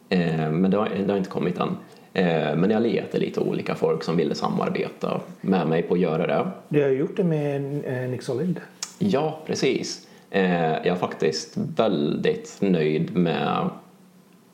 [0.10, 1.78] men det har, det har inte kommit än.
[2.16, 6.28] Ehm, men jag letade lite olika folk som ville samarbeta med mig på att göra
[6.28, 6.48] det.
[6.70, 8.60] Du har gjort det med eh, Nick Solid.
[9.00, 10.08] Ja, precis.
[10.30, 13.70] Eh, jag är faktiskt väldigt nöjd med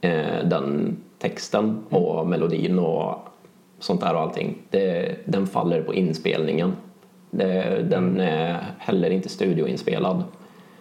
[0.01, 3.27] eh, den texten och melodin och
[3.79, 4.57] sånt där och allting.
[4.69, 6.73] Det, den faller på inspelningen.
[7.31, 10.23] Det, den är heller inte studioinspelad.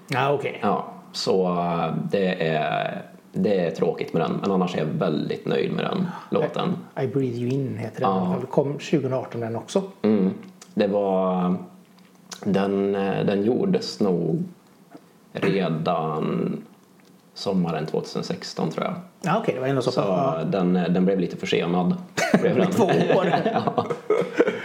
[0.09, 0.59] Ja, okej.
[0.63, 3.03] Ja, så eh, det är,
[3.33, 6.77] det är tråkigt med den, men annars är jag väldigt nöjd med den låten.
[7.03, 8.11] I breathe you in heter den.
[8.11, 8.37] Ja.
[8.41, 9.83] Det kom 2018 den också.
[10.03, 10.31] Mm.
[10.75, 11.55] Det var...
[12.45, 14.45] Den, eh, den gjordes nog
[15.33, 16.57] redan
[17.35, 18.95] sommaren 2016 tror jag.
[19.23, 19.91] Ja, okej, det var ändå så.
[19.91, 20.45] Så ja.
[20.45, 21.95] den, den blev lite försenad.
[22.41, 22.71] Blev den.
[22.71, 23.33] Två år.
[23.53, 23.87] ja.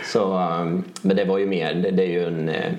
[0.05, 2.73] så, um, men det var ju mer, det, det är ju en, eh,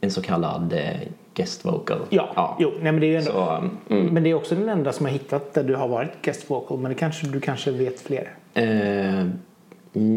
[0.00, 1.00] en så kallad eh,
[1.34, 1.98] guest vocal.
[2.10, 3.30] Ja, jo, nej, men det är ju ändå...
[3.30, 4.14] Så, um, mm.
[4.14, 6.78] Men det är också den enda som har hittat där du har varit guest vocal.
[6.78, 8.30] Men det kanske, du kanske vet fler?
[8.54, 9.26] Eh,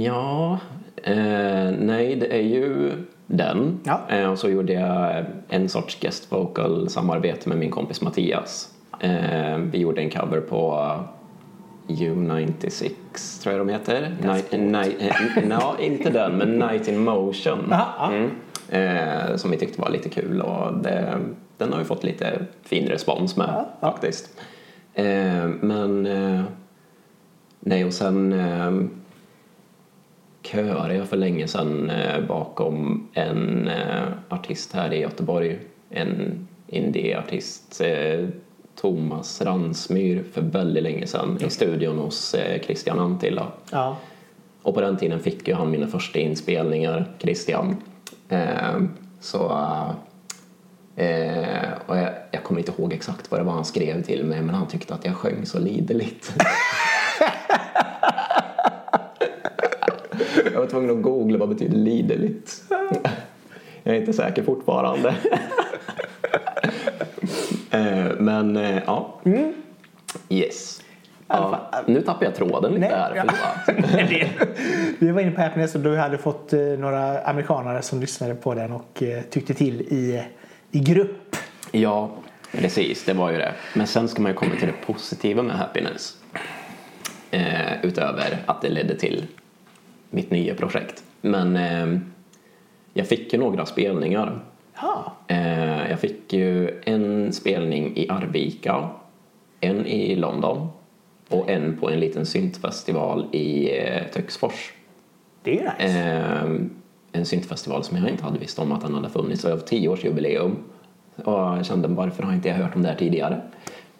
[0.01, 0.59] ja,
[1.03, 2.91] eh, nej det är ju
[3.27, 3.79] den.
[3.83, 4.01] Ja.
[4.09, 8.69] Eh, och så gjorde jag en sorts guest vocal samarbete med min kompis Mattias.
[8.99, 10.93] Eh, vi gjorde en cover på
[11.87, 14.15] U96 tror jag de heter.
[14.21, 17.67] Night, night, eh, no, inte den, men Night in Motion.
[17.69, 18.09] Ja.
[18.11, 18.31] Mm.
[18.69, 21.17] Eh, som vi tyckte var lite kul och det,
[21.57, 23.91] den har vi fått lite fin respons med Ja, ja.
[23.91, 24.29] faktiskt.
[24.93, 26.43] Eh, men eh,
[27.59, 28.71] nej och sen eh,
[30.41, 35.59] köade jag för länge sedan eh, bakom en eh, artist här i Göteborg.
[35.89, 37.81] En indieartist,
[38.75, 43.47] Thomas Ransmyr, för väldigt länge sedan i studion hos Christian Antilla.
[43.71, 43.97] Ja.
[44.61, 47.75] Och på den tiden fick ju han mina första inspelningar, Christian.
[48.29, 48.81] Eh,
[49.19, 49.51] så...
[50.95, 54.41] Eh, och jag, jag kommer inte ihåg exakt vad det var han skrev till mig
[54.41, 56.33] men han tyckte att jag sjöng så liderligt.
[60.53, 62.63] jag var tvungen att googla vad betyder liderligt.
[63.83, 65.09] jag är inte säker fortfarande.
[67.71, 69.21] eh, men eh, ja.
[70.29, 70.81] Yes.
[71.27, 73.15] Ja, nu tappar jag tråden lite Nej, här.
[73.15, 74.27] ja.
[74.99, 78.53] Vi var inne på Happiness och du hade fått eh, några amerikanare som lyssnade på
[78.53, 80.23] den och eh, tyckte till i,
[80.71, 81.35] i grupp.
[81.71, 82.09] Ja,
[82.51, 83.05] precis.
[83.05, 83.53] Det var ju det.
[83.73, 86.17] Men sen ska man ju komma till det positiva med Happiness.
[87.31, 89.25] Eh, utöver att det ledde till
[90.09, 91.03] mitt nya projekt.
[91.21, 91.99] Men eh,
[92.93, 94.39] jag fick ju några spelningar.
[94.81, 95.13] Ja.
[95.27, 98.89] Eh, jag fick ju en spelning i Arvika,
[99.59, 100.67] en i London
[101.29, 104.73] och en på en liten syntfestival i eh, Töcksfors.
[105.43, 105.99] Det är nice.
[105.99, 106.51] Eh,
[107.11, 109.41] en syntfestival som jag inte hade visst om att den hade funnits.
[109.41, 110.55] Det var tioårsjubileum.
[111.15, 113.41] Och jag kände varför har inte jag hört om det här tidigare?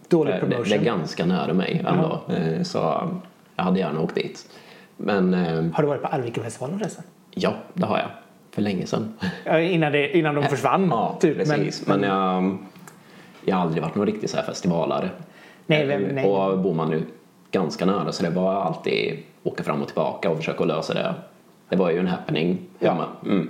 [0.10, 0.70] Dålig För det, promotion.
[0.70, 2.22] det är ganska nära mig ändå.
[2.30, 2.78] Eh, Så
[3.56, 4.50] jag hade gärna åkt dit.
[4.98, 7.04] Men eh, Har du varit på Arvikafestivalen förresten?
[7.32, 8.08] ja, det har jag.
[8.52, 9.14] För länge sedan.
[9.62, 10.88] Innan, det, innan de försvann?
[10.92, 11.38] Ja, typ.
[11.38, 11.88] precis.
[11.88, 12.58] Men, jag,
[13.46, 15.10] jag har aldrig varit någon riktig så här festivalare.
[15.66, 16.26] Nej, vem- nej.
[16.26, 17.04] Och bor man nu
[17.52, 21.14] ganska nära så det var alltid åka fram och tillbaka och försöka lösa det.
[21.70, 22.92] Det var ju en happening Ja.
[22.92, 23.06] hemma.
[23.26, 23.50] Mm.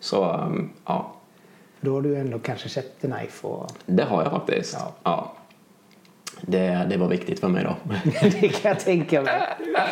[0.00, 1.12] Så um, ja,
[1.80, 3.70] Då har du ändå kanske sett The Knife och...
[3.86, 4.76] det har jag faktiskt.
[4.78, 4.92] Ja.
[5.02, 5.32] Ja.
[6.42, 7.76] Det, det var viktigt för mig då.
[8.20, 9.42] det kan jag tänka mig.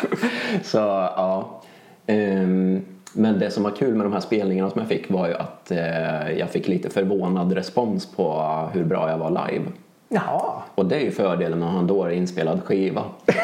[0.63, 1.61] Så ja.
[2.07, 5.35] Ehm, men det som var kul med de här spelningarna som jag fick var ju
[5.35, 9.65] att eh, jag fick lite förvånad respons på hur bra jag var live.
[10.09, 10.63] Jaha.
[10.75, 13.05] Och det är ju fördelen med att ha en dålig inspelad skiva.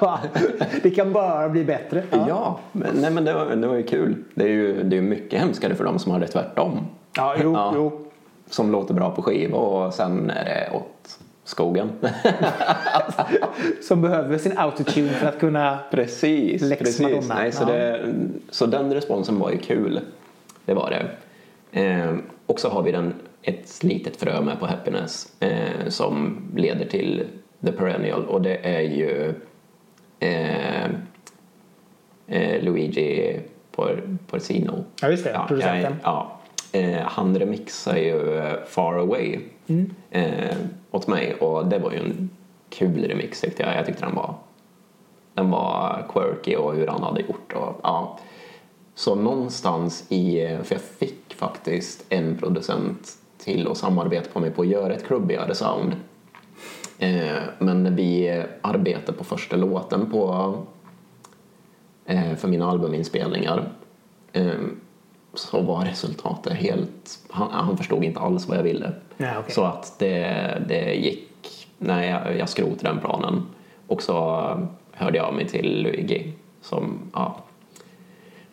[0.00, 0.18] Ja,
[0.82, 2.02] det kan bara bli bättre.
[2.10, 4.16] Ja, men, nej, men det, var, det var ju kul.
[4.34, 6.78] Det är ju det är mycket hemskare för dem som har det tvärtom.
[7.16, 7.72] Ja, jo, Ja.
[7.74, 8.06] jo.
[8.50, 11.90] Som låter bra på skiva och sen är det åt skogen.
[13.82, 15.78] Som behöver sin autotune för att kunna...
[15.90, 17.00] precis, Lex precis.
[17.00, 17.34] Madonna.
[17.34, 17.66] Nej, så, Ja.
[17.72, 18.00] det,
[18.50, 20.00] så den responsen var ju kul.
[20.64, 21.06] Det var det.
[21.82, 22.14] Eh,
[22.46, 27.24] och så har vi den, ett litet frö med på Happiness eh, som leder till
[27.64, 29.34] The Perennial och det är ju
[30.20, 30.84] eh,
[32.26, 33.40] eh, Luigi
[33.72, 34.84] Por, Porcino.
[35.02, 35.40] Ja, just det.
[35.48, 35.96] Producenten.
[36.02, 36.40] Ja,
[36.72, 39.90] eh, han remixar ju Far Away Mm.
[40.10, 40.56] eh,
[40.90, 42.30] åt mig och det var ju en
[42.70, 43.76] kul remix tyckte jag.
[43.76, 44.34] Jag tyckte den var,
[45.34, 47.52] den var quirky och hur han hade gjort.
[47.52, 48.18] Och, ja.
[48.94, 53.12] Så någonstans i, för jag fick faktiskt en producent
[53.44, 55.92] till att samarbeta på mig på att göra ett klubbigare sound.
[56.98, 60.54] Eh, men när vi arbetade på första låten på,
[62.06, 63.68] eh, för mina albuminspelningar
[64.32, 64.52] eh,
[65.34, 67.18] så var resultatet helt...
[67.30, 68.92] Han, han förstod inte alls vad jag ville.
[69.16, 69.54] Nej, okej.
[69.54, 71.68] Så att det, det gick...
[71.78, 73.42] Nej, jag, jag skrotade den planen.
[73.86, 74.14] Och så
[74.92, 76.98] hörde jag av mig till Luigi som...
[77.14, 77.36] Ja,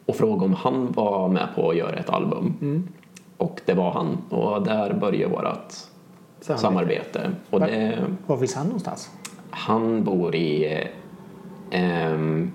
[0.06, 2.54] och frågade om han var med på att göra ett album.
[2.62, 2.88] Mm.
[3.38, 4.18] Och det var han.
[4.30, 5.72] Och där började vårt
[6.40, 6.62] Samarbete.
[6.62, 7.32] samarbete.
[7.50, 7.98] Och det,
[8.28, 9.12] Var finns han någonstans?
[9.50, 10.84] han bor i...
[11.72, 12.52] ehm,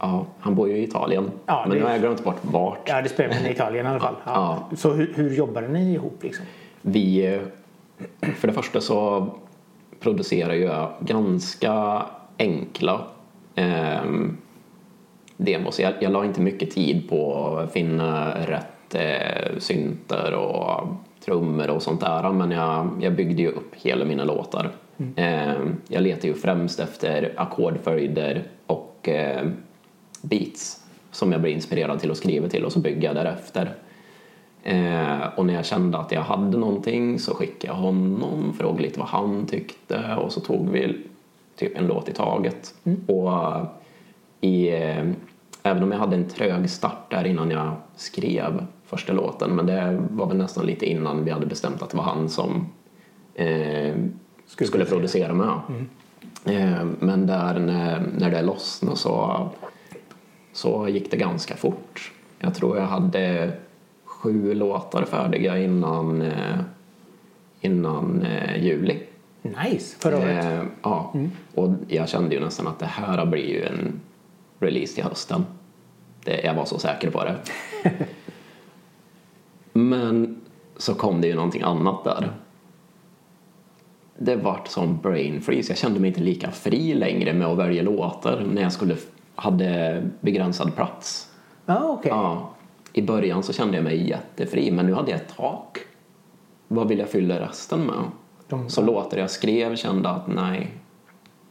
[0.00, 1.30] ja, han bor ju i Italien.
[1.46, 2.88] Ja, men det- nu har jag glömt bort vart.
[2.88, 4.14] Ja, det spelar men i Italien i alla fall.
[4.26, 4.58] Ja.
[4.76, 6.44] Så hur, hur jobbade ni ihop liksom?
[6.82, 7.34] Vi...
[8.20, 9.26] eh, För det första så
[10.00, 12.02] producerar jag ganska
[12.38, 13.00] enkla
[13.54, 14.36] ehm,
[15.36, 15.80] demos.
[15.80, 20.88] Jag, jag la inte mycket tid på att finna rätt eh, synter och
[21.24, 24.70] trummor och sånt där men jag, jag byggde ju upp hela mina låtar.
[25.16, 29.46] Ehm, jag letar ju främst efter ackordföljder och eh,
[30.22, 33.74] beats som jag blir inspirerad till att skriva till och så bygger jag därefter.
[34.62, 38.98] Eh, och när jag kände att jag hade någonting så skickade jag honom, frågade lite
[38.98, 40.98] vad han tyckte och så tog vi
[41.56, 42.74] typ en låt i taget.
[43.06, 43.64] Och eh,
[44.40, 45.06] i, eh,
[45.62, 50.02] även om jag hade en trög start där innan jag skrev första låten men det
[50.10, 52.66] var väl nästan lite innan vi hade bestämt att det var han som
[53.34, 53.94] eh,
[54.46, 55.52] skulle, producera med.
[56.44, 59.48] Eh, men där när, när det lossnade så,
[60.52, 62.12] så gick det ganska fort.
[62.38, 63.52] Jag tror jag hade
[64.04, 66.58] sju låtar färdiga innan, eh,
[67.60, 69.02] innan eh, juli.
[69.42, 70.44] Nice, förra året.
[70.44, 71.14] Eh, ja,
[71.54, 74.00] och jag kände ju nästan att det här blir ju en
[74.58, 75.44] release till hösten.
[76.24, 77.36] Det, jag var så säker på det.
[79.72, 80.40] Men
[80.76, 82.32] så kom det ju någonting annat där.
[84.18, 85.70] Det vart som brain freeze.
[85.70, 88.96] Jag kände mig inte lika fri längre med att välja låtar när jag skulle
[89.34, 91.30] hade begränsad plats.
[91.66, 92.10] Ja, okej.
[92.10, 92.50] Ja,
[92.92, 95.78] I början så kände jag mig jättefri men nu hade jag ett tak.
[96.68, 97.94] Vad vill jag fylla resten med?
[98.48, 100.70] De- Så låtar jag skrev kände att nej,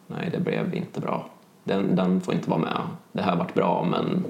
[0.08, 1.26] nej det blev inte bra.
[1.64, 2.82] Den, den får inte vara med.
[3.12, 4.26] Det här vart bra men...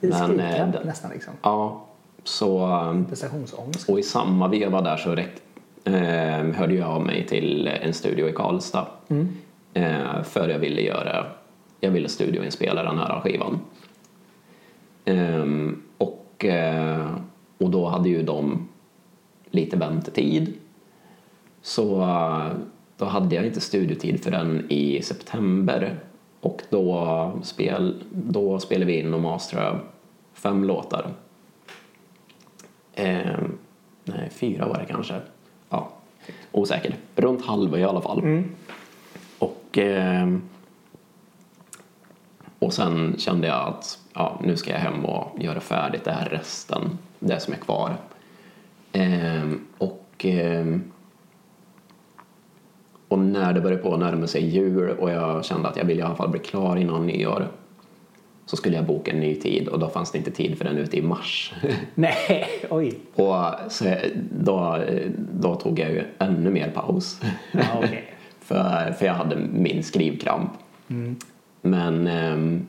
[0.00, 1.32] Det är men, eh, nästan liksom.
[1.42, 1.84] Ja,
[2.28, 2.58] så...
[2.66, 3.88] ehm, Prestationsångest.
[3.88, 5.34] Och i samma veva där så räck,
[5.84, 8.86] eh, hörde jag av mig till en studio i Karlstad.
[9.74, 11.26] Eh, för jag ville göra,
[11.80, 13.60] jag ville studioinspela den här skivan.
[15.04, 17.10] Ehm, och, eh,
[17.58, 18.68] och då hade ju de
[19.50, 20.54] lite väntetid.
[21.62, 22.46] Så eh,
[22.96, 25.98] då hade jag inte studiotid för den i september
[26.40, 29.78] och då, spel, då spelade vi in och masterade
[30.34, 31.10] fem låtar.
[32.96, 33.38] Eh,
[34.04, 35.14] nej, fyra var det kanske.
[35.68, 35.88] Ja,
[36.52, 36.96] osäker.
[37.16, 38.42] Runt halva i alla fall.
[39.38, 40.28] Och, eh,
[42.58, 46.28] och sen kände jag att ja, nu ska jag hem och göra färdigt det här
[46.28, 47.96] resten, det som är kvar.
[48.92, 50.66] Eh, och, eh,
[53.08, 56.00] och när det började på att närma sig jul och jag kände att jag ville
[56.00, 57.48] i alla fall bli klar innan nyår
[58.46, 60.78] så skulle jag boka en ny tid och då fanns det inte tid för den
[60.78, 61.54] ute i mars.
[61.94, 62.98] Nej, oj.
[63.14, 63.94] och så
[64.30, 64.84] då,
[65.32, 67.20] då tog jag ju ännu mer paus.
[67.52, 68.12] Ja, okej.
[68.40, 70.50] för, för jag hade min skrivkramp.
[71.62, 72.66] Men ehm,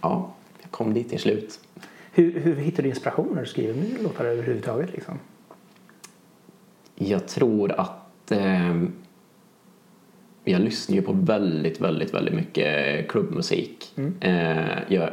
[0.00, 1.60] ja, jag kom dit till slut.
[2.12, 4.92] Hur, hur hittar du inspiration när du skriver låtar överhuvudtaget?
[4.92, 5.18] Liksom?
[6.94, 8.92] Jag tror att ehm,
[10.48, 13.94] jag lyssnar ju på väldigt, väldigt, väldigt mycket klubbmusik.
[14.20, 15.10] Eh, jag,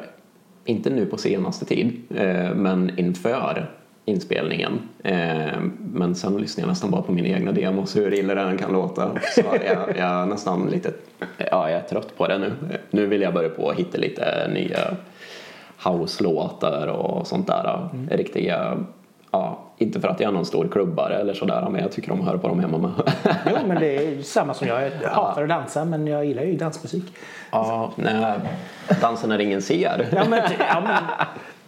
[0.66, 3.72] inte nu på senaste tid, eh, men inför
[4.06, 4.80] inspelningen.
[5.04, 5.60] Eh,
[5.94, 8.74] men sen lyssnar jag nästan bara på mina egna demos, hur illa det än kan
[8.74, 9.12] låta.
[9.36, 10.94] Så jag, jag är nästan lite,
[11.38, 12.52] ja jag är trött på det nu.
[12.92, 14.80] Nu vill jag börja på att hitta lite nya
[15.86, 17.90] house-låtar och sånt där.
[18.12, 18.78] Riktiga,
[19.34, 22.20] ja, inte för att jag är någon stor klubbare eller sådär, men jag tycker om
[22.20, 22.92] att höra på dem hemma med.
[23.50, 24.92] Jo, men det är samma som jag.
[25.02, 27.04] Jag hatar att dansa, men jag gillar ju dansmusik.
[27.52, 28.40] ja, nej,
[29.02, 30.10] dansen när ingen ser.
[30.16, 31.04] Ja, men, ja, men,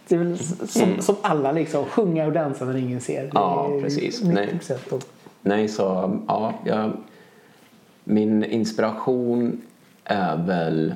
[0.08, 0.38] det är väl
[0.68, 3.30] som, som alla liksom, sjunga och dansa när ingen ser.
[3.34, 4.22] Ja, är precis.
[4.22, 4.58] Nej.
[5.42, 6.92] Nej, så ja, jag,
[8.04, 9.62] min inspiration
[10.04, 10.94] är väl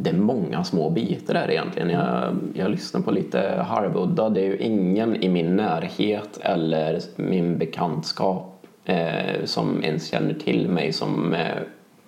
[0.00, 1.90] det är många små bitar där egentligen.
[1.90, 4.28] Jag, jag lyssnar på lite halvudda.
[4.28, 10.68] Det är ju ingen i min närhet eller min bekantskap eh, som ens känner till
[10.68, 11.56] mig som eh,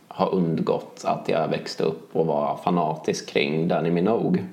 [0.08, 4.44] har undgått att jag växte upp och var fanatisk kring Danny Minogue.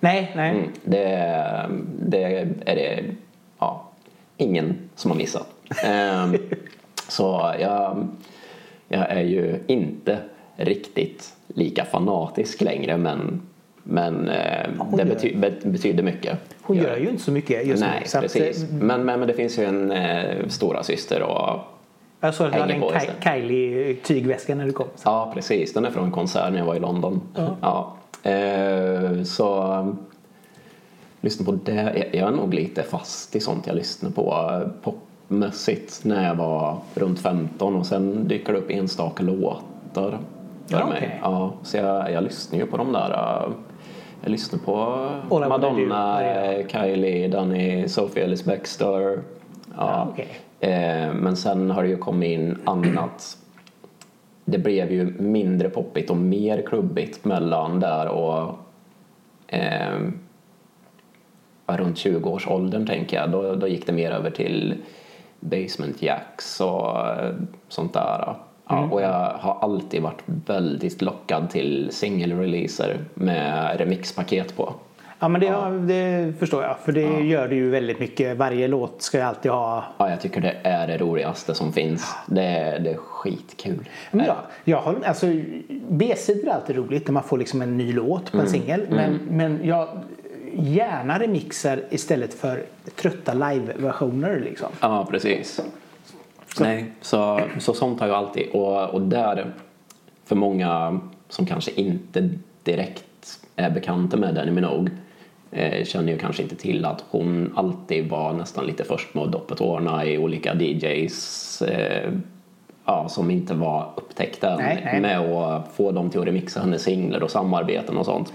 [0.00, 0.50] Nej, nej.
[0.50, 1.68] Mm, det,
[1.98, 2.24] det
[2.66, 3.04] är det
[3.58, 3.88] ja,
[4.36, 5.48] ingen som har missat.
[5.84, 6.36] Ehm,
[7.08, 8.08] så jag,
[8.88, 10.18] jag är ju inte
[10.58, 13.40] riktigt lika fanatisk längre men,
[13.82, 16.38] men eh, det bety, bet, betyder mycket.
[16.62, 18.06] Hon gör ju inte så mycket just Nej, nu.
[18.08, 18.62] Så att, precis.
[18.62, 21.58] eh, Men, men, men det finns ju en eh, stora syster och
[22.20, 23.24] jag såg att du hade en istället.
[23.24, 24.86] Kylie-tygväska när du kom.
[24.96, 25.02] Så.
[25.08, 25.72] Ja, precis.
[25.72, 27.20] Den är från en konsert när jag var i London.
[27.60, 27.96] Ja.
[28.30, 29.94] Eh, så
[31.20, 31.72] lyssna på det.
[31.74, 36.34] Jag- Jag är nog lite fast i sånt jag lyssnar på eh, popmässigt när jag
[36.34, 40.18] var runt 15 och sen dyker det upp enstaka låtar
[40.68, 40.96] för Ja, mig.
[40.96, 41.18] okej.
[41.22, 43.52] Ja, så jag, jag lyssnar ju på de där eh,
[44.22, 44.74] jag lyssnar på
[45.28, 49.22] wanna Madonna, eh, Kylie, Danny, Sophie Ellis Bextor.
[49.76, 50.08] Ja.
[50.12, 50.28] Okej.
[50.60, 53.36] Eh, men sen har det ju kommit in annat.
[54.44, 58.58] Det blev ju mindre poppigt och mer klubbigt mellan där och
[59.46, 59.98] eh,
[61.66, 63.30] runt 20-årsåldern tänker jag.
[63.30, 64.74] Då, då gick det mer över till
[65.40, 66.96] Basement Jacks och
[67.68, 68.34] sånt där.
[68.68, 74.74] Ja, Och jag har alltid varit väldigt lockad till singelreleaser med remixpaket på.
[75.20, 75.68] Ja, men det, ja.
[75.70, 76.78] det förstår jag.
[76.78, 78.36] För det gör det ju väldigt mycket.
[78.36, 79.84] Varje låt ska ju alltid ha...
[79.98, 82.14] Ja, jag tycker det är det roligaste som finns.
[82.26, 83.88] Det, är- det är skitkul.
[84.10, 85.26] Men ja, jag har, alltså,
[85.88, 88.44] B-sidor är alltid roligt när man får liksom en ny låt på Mm.
[88.46, 88.86] en singel.
[88.90, 89.88] Men, men jag
[90.52, 92.62] gärna remixar istället för
[92.96, 94.40] trötta live-versioner.
[94.44, 94.68] Liksom.
[94.80, 95.60] Ja, precis.
[96.60, 98.48] Nej, så, så sånt har jag alltid.
[98.52, 99.52] Och, och där,
[100.24, 102.30] för många som kanske inte
[102.62, 103.04] direkt
[103.56, 104.90] är bekanta med Danny Minogue
[105.50, 109.32] eh, känner ju kanske inte till att hon alltid var nästan lite först med att
[109.32, 112.12] doppa tårna i olika DJs eh,
[112.84, 115.00] ja, som inte var upptäckta Nej, nej.
[115.00, 118.32] med att få dem till att remixa hennes singlar och samarbeten och sånt.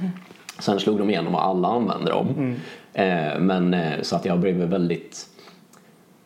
[0.60, 2.56] Sen slog de igenom och alla använde dem.
[2.94, 5.28] Eh, men eh, så att jag blev väldigt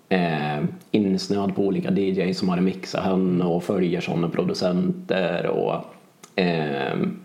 [0.10, 5.76] eh, insnöad på olika DJs som har remixat henne och följer sådana producenter och
[6.36, 7.20] ehm,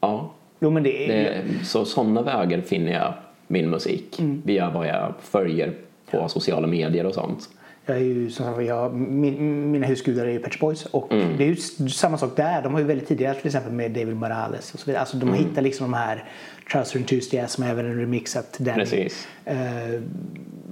[0.00, 3.14] ja, Jo, men det är, det, så sådana vägar finner jag
[3.46, 5.72] min musik via vad jag följer
[6.10, 7.48] på sociala medier och sånt.
[7.86, 11.36] Jag är ju som sagt, jag, min, mina husgudar är ju Shop Boys och Mm.
[11.38, 11.56] det är ju
[11.88, 12.62] samma sak där.
[12.62, 15.00] De har ju väldigt tidigare till exempel med David Morales och så vidare.
[15.00, 15.40] Alltså de Mm.
[15.44, 16.24] hittar liksom de här
[16.72, 18.78] Trouser Enthusiast som även remixat Danny.
[18.78, 19.28] Precis.
[19.44, 19.56] Eh,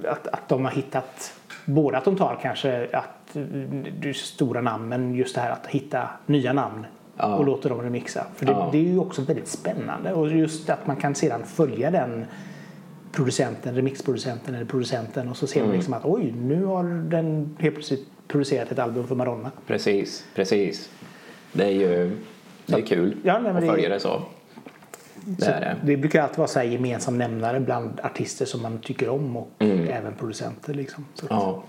[0.09, 1.35] att, att de har hittat
[1.65, 3.37] både att de tar kanske att
[4.01, 6.87] det stora namn men just det här att hitta nya namn
[7.17, 7.35] Ja.
[7.35, 8.27] och låter dem remixa.
[8.37, 8.69] För det, Ja.
[8.73, 12.25] det är ju också väldigt spännande och just att man kan sedan följa den
[13.13, 15.77] producenten, remixproducenten eller producenten och så ser man Mm.
[15.79, 19.51] liksom att oj, nu har den helt plötsligt producerat ett album för Madonna.
[19.67, 20.91] Precis, precis.
[21.53, 22.17] Det är ju
[22.67, 24.23] det är kul Ja, nej, att följa det så.
[25.27, 25.77] Det det.
[25.83, 29.49] Det brukar alltid vara så här gemensam nämnare bland artister som man tycker om och
[29.91, 30.75] även producenter.
[30.75, 31.07] Liksom.
[31.15, 31.39] Så, Mm.
[31.39, 31.63] Ja.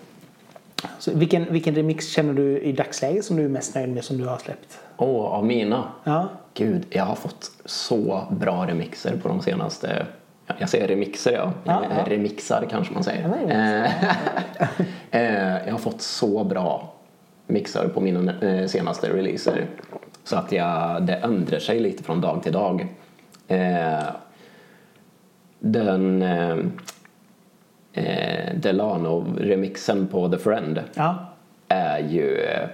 [1.00, 4.18] så vilken, vilken remix känner du i dagsläget som du är mest nöjd med som
[4.18, 4.80] du har släppt?
[4.98, 5.84] Åh, av mina?
[6.04, 10.06] Ja, Gud, jag har fått så bra remixer på de senaste...
[10.48, 11.54] ja, Jag säger remixer, ja.
[11.64, 12.12] Ja, ja.
[12.12, 13.26] Remixar kanske man säger.
[13.50, 13.92] Eh,
[15.22, 16.94] eh, jag har fått så bra
[17.48, 19.66] mixar på mina eh, senaste releaser.
[20.24, 22.88] Så att jag, det ändrar sig lite från dag till dag.
[23.48, 24.04] Eh,
[25.60, 26.56] den eh,
[28.56, 31.16] Delano-remixen på The Friend ja.
[31.68, 32.38] är ju...
[32.38, 32.68] eh,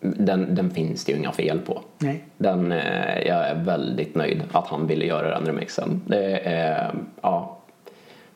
[0.00, 1.82] Den, den finns det ju inga fel på.
[1.98, 2.24] Nej.
[2.36, 6.00] Den, eh, jag är väldigt nöjd att han ville göra den remixen.
[6.06, 7.58] Det är, ja.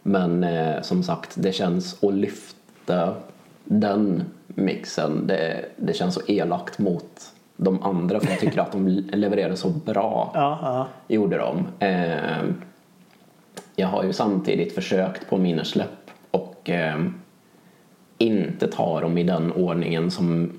[0.03, 3.15] Men eh, som sagt, det känns att lyfta
[3.65, 5.27] den mixen.
[5.27, 7.33] Det, det känns så elakt mot
[7.63, 10.31] de andra för jag tycker att de levererade så bra.
[10.35, 10.87] Ja, ja.
[11.15, 11.67] Gjorde de.
[11.87, 12.45] Eh,
[13.77, 17.01] jag har ju samtidigt försökt på mina släpp och eh,
[18.19, 20.53] inte ta dem i den ordningen som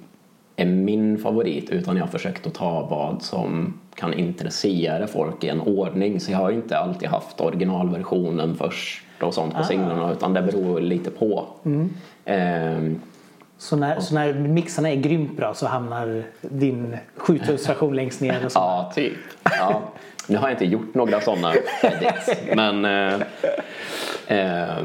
[0.55, 5.49] är min favorit utan jag har försökt att ta vad som kan intressera folk i
[5.49, 10.33] en ordning så jag har inte alltid haft originalversionen först och sånt på singlarna utan
[10.33, 11.45] det beror lite på.
[12.25, 12.91] Eh,
[13.57, 18.45] så, när, så när mixarna är grymt bra så hamnar din 7000-version längst ner?
[18.45, 18.59] Och så.
[18.59, 19.17] Ja, typ.
[19.43, 19.81] Ja.
[20.27, 23.21] Nu har jag inte gjort några sådana edits, men eh,
[24.27, 24.83] eh,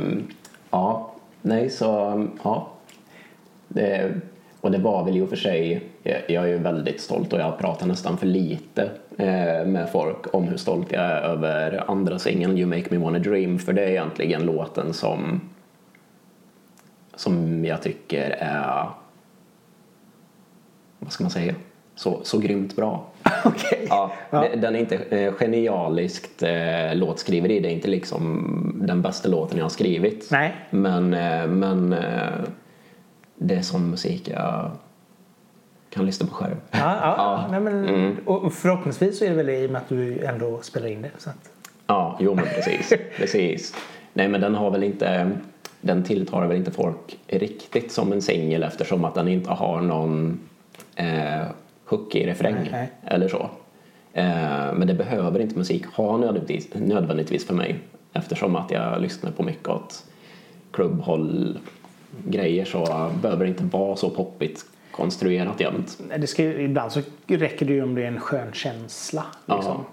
[0.71, 1.13] ja,
[1.43, 2.69] nej så ja.
[3.69, 4.13] Det,
[4.61, 7.41] och det var väl i och för sig, jag, jag är ju väldigt stolt och
[7.41, 12.19] jag pratar nästan för lite eh, med folk om hur stolt jag är över andra
[12.19, 15.41] singeln You Make Me Wanna Dream för det är egentligen låten som
[17.19, 18.91] som jag tycker är
[20.99, 21.55] vad ska man säga
[21.95, 23.07] så, så grymt bra.
[23.45, 23.87] Okej.
[23.89, 24.45] Ja, Ja.
[24.57, 27.61] Den är inte eh, genialiskt eh, låtskriveri.
[27.61, 30.29] Det är inte liksom den bästa låten jag har skrivit.
[30.31, 30.55] Nej.
[30.71, 32.29] Men, eh, men eh,
[33.35, 34.71] det är sån musik jag
[35.91, 36.55] kan lyssna på själv.
[36.71, 37.47] Ja, ja, Ja.
[37.51, 38.17] Nej, men, Mm.
[38.25, 41.11] och förhoppningsvis så är det väl i och med att du ändå spelar in det.
[41.19, 41.51] Så att,
[41.87, 42.93] Ja, jo men precis.
[43.17, 43.75] precis.
[44.13, 45.31] Nej men den har väl inte,
[45.81, 50.41] den tilltalar väl inte folk riktigt som en singel eftersom att den inte har någon
[50.97, 51.47] eh,
[51.85, 52.91] hookig refräng nej.
[53.05, 53.51] eller så.
[54.13, 57.79] Eh, men det behöver inte musik ha nödvändigtvis, nödvändigtvis för mig
[58.13, 60.05] eftersom att jag lyssnar på mycket åt
[60.71, 61.59] klubbhåll
[62.25, 65.99] grejer så behöver det inte vara så poppigt konstruerat jämt.
[66.19, 69.25] det ska, ibland så räcker det ju om det är en skön känsla.
[69.47, 69.85] Liksom.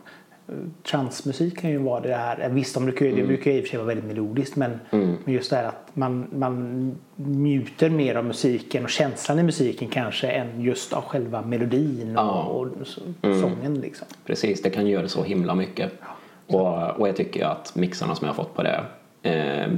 [0.83, 2.49] Transmusik kan ju vara det här.
[2.49, 3.17] Visst, de brukar, Mm.
[3.19, 5.63] det brukar ju i och för sig vara väldigt melodiskt men, men just det här
[5.63, 11.01] att man, man njuter mer av musiken och känslan i musiken kanske än just av
[11.03, 12.41] själva melodin och, Ja.
[12.43, 13.41] och så, Mm.
[13.41, 13.73] sången.
[13.81, 14.07] Liksom.
[14.25, 15.91] Precis, det kan göra så himla mycket.
[16.47, 18.81] Och, och jag tycker att mixarna som jag har fått på det
[19.23, 19.71] eh,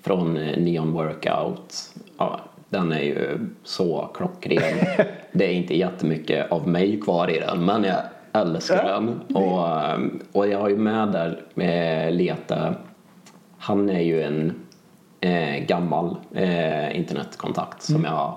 [0.00, 1.74] från eh, Neon Workout,
[2.18, 4.62] ja, den är ju så klockren.
[5.32, 7.96] det är inte jättemycket av mig kvar i den, men jag
[8.40, 8.92] älskar Ja.
[8.92, 9.20] den.
[9.34, 9.98] Och, eh,
[10.32, 12.74] och jag har ju med där med Leta,
[13.58, 14.54] han är ju en
[15.20, 18.34] eh, gammal eh, internetkontakt som jag har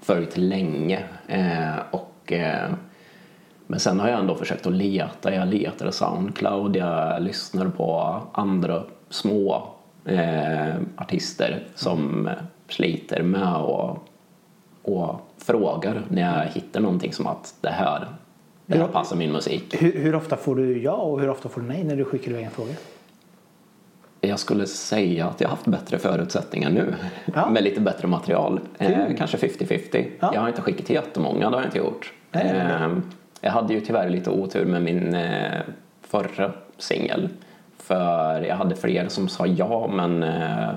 [0.00, 1.04] följt länge.
[1.28, 2.70] Eh, och eh,
[3.66, 5.34] men sen har jag ändå försökt att leta.
[5.34, 9.68] Jag letade Soundcloud, jag lyssnar på andra små
[10.04, 12.30] eh, artister som
[12.68, 13.98] sliter med och,
[14.82, 18.08] och frågar när jag hittar någonting som att det här,
[18.66, 19.74] det här passar min musik.
[19.82, 22.30] Hur, hur ofta får du ja och hur ofta får du nej när du skickar
[22.30, 22.72] iväg en fråga?
[24.20, 26.94] Jag skulle säga att jag haft bättre förutsättningar nu
[27.34, 27.50] Ja.
[27.50, 28.60] med lite bättre material.
[28.78, 30.06] Eh, kanske 50-50.
[30.20, 30.30] Ja.
[30.34, 32.12] Jag har inte skickat till jättemånga, det har jag inte gjort.
[32.30, 32.90] Nej, nej, nej.
[32.90, 32.96] Eh,
[33.40, 35.60] jag hade ju tyvärr lite otur med min eh,
[36.02, 37.28] förra singel.
[37.78, 40.68] För jag hade fler som sa ja men eh,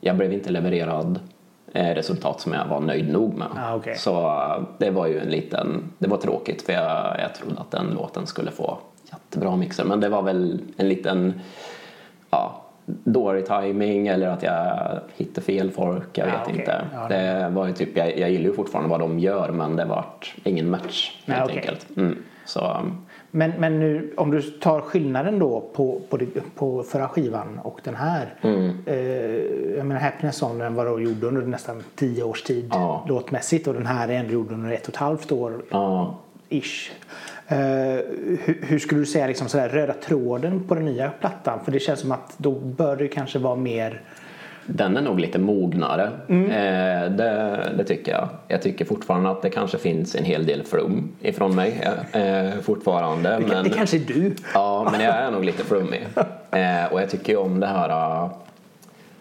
[0.00, 1.20] jag blev inte levererad
[1.72, 3.48] resultat som jag var nöjd nog med.
[3.56, 3.96] Ah, okej.
[3.96, 7.70] Så eh, det var ju en liten, det var tråkigt för jag, jag trodde att
[7.70, 8.78] den låten skulle få
[9.10, 11.40] jättebra mixer men det var väl en liten
[12.30, 14.78] ja, dålig timing eller att jag
[15.16, 16.58] hittade fel folk, jag Ja, vet okej.
[16.58, 16.84] inte.
[16.94, 19.84] Ja, det var ju typ, jag, jag gillar ju fortfarande vad de gör men det
[19.84, 21.56] vart ingen match helt okej.
[21.56, 21.86] enkelt.
[21.96, 22.22] Mm.
[22.44, 22.76] Så
[23.34, 26.18] Men, men nu, om du tar skillnaden då på, på,
[26.54, 28.34] på förra skivan och den här.
[28.42, 28.76] Mm.
[28.86, 28.96] Eh,
[29.76, 33.04] jag menar Happiness Song den var då gjord under nästan tio års tid Ja.
[33.08, 36.18] låtmässigt och den här är ändå gjord under ett och ett halvt år ja,
[36.48, 36.90] ish.
[37.46, 37.56] Eh,
[38.44, 41.64] hur, hur skulle du säga liksom sådär, röda tråden på den nya plattan?
[41.64, 44.00] För det känns som att då bör det kanske vara mer
[44.66, 46.02] Den är nog lite mognare.
[46.28, 48.28] Eh, det, det tycker jag.
[48.48, 51.80] Jag tycker fortfarande att det kanske finns en hel del flum ifrån mig
[52.12, 53.30] eh, fortfarande.
[53.30, 54.34] Det, men, det kanske är du.
[54.54, 56.06] Ja, men jag är nog lite flummig.
[56.54, 57.88] Eh, och jag tycker om det här...
[58.24, 58.30] eh,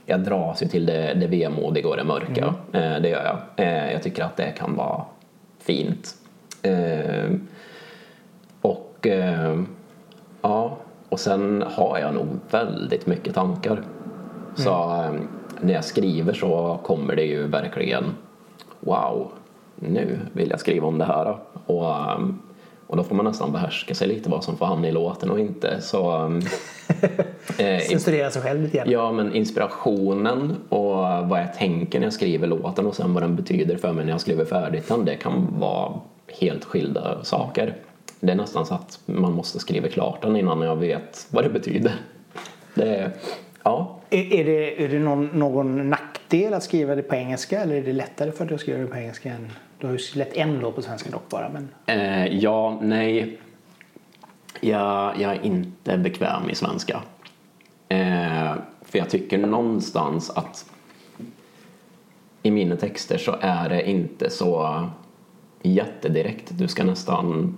[0.05, 2.53] Jag dras ju till det, det vemodiga och det mörka.
[2.73, 3.65] Eh, det gör jag.
[3.67, 5.01] Eh, jag tycker att det kan vara
[5.59, 6.15] fint.
[6.61, 7.31] Eh,
[8.61, 9.59] och eh,
[10.41, 10.77] ja,
[11.09, 13.81] och sen har jag nog väldigt mycket tankar.
[14.55, 15.13] Så eh,
[15.61, 18.03] när jag skriver så kommer det ju verkligen
[18.79, 19.31] wow,
[19.75, 21.37] nu vill jag skriva om det här.
[21.65, 22.19] Och, eh,
[22.87, 25.39] och då får man nästan behärska sig lite vad som får hamna i låten och
[25.39, 25.81] inte.
[25.81, 26.25] Så,
[27.57, 28.91] eh, Censurera sig själv lite grann.
[28.91, 30.97] Ja, men inspirationen och
[31.27, 34.11] vad jag tänker när jag skriver låten och sen vad den betyder för mig när
[34.11, 35.93] jag skriver färdigt den, det kan vara
[36.39, 37.75] helt skilda saker.
[38.19, 41.49] Det är nästan så att man måste skriva klart den innan jag vet vad det
[41.49, 41.93] betyder.
[42.73, 43.11] Det
[43.63, 47.75] ja, är, är det, är det någon, någon nackdel att skriva det på engelska eller
[47.75, 49.51] är det lättare för dig att skriva det på engelska än...
[49.77, 51.69] Du har ju släppt en låt på svenska dock bara men...
[51.85, 53.39] eh, ja, nej.
[54.59, 57.01] Jag, jag är inte bekväm i svenska.
[57.89, 60.71] Eh, för jag tycker någonstans att
[62.43, 64.89] i mina texter så är det inte så
[65.61, 66.49] jättedirekt.
[66.57, 67.57] Du ska nästan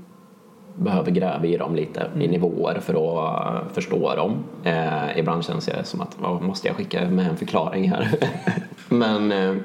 [0.76, 4.44] behöva gräva i dem lite i nivåer för att uh, förstå dem.
[4.64, 8.08] Eh, ibland känns det som att vad måste jag skicka med en förklaring här?
[8.90, 9.56] men, eh,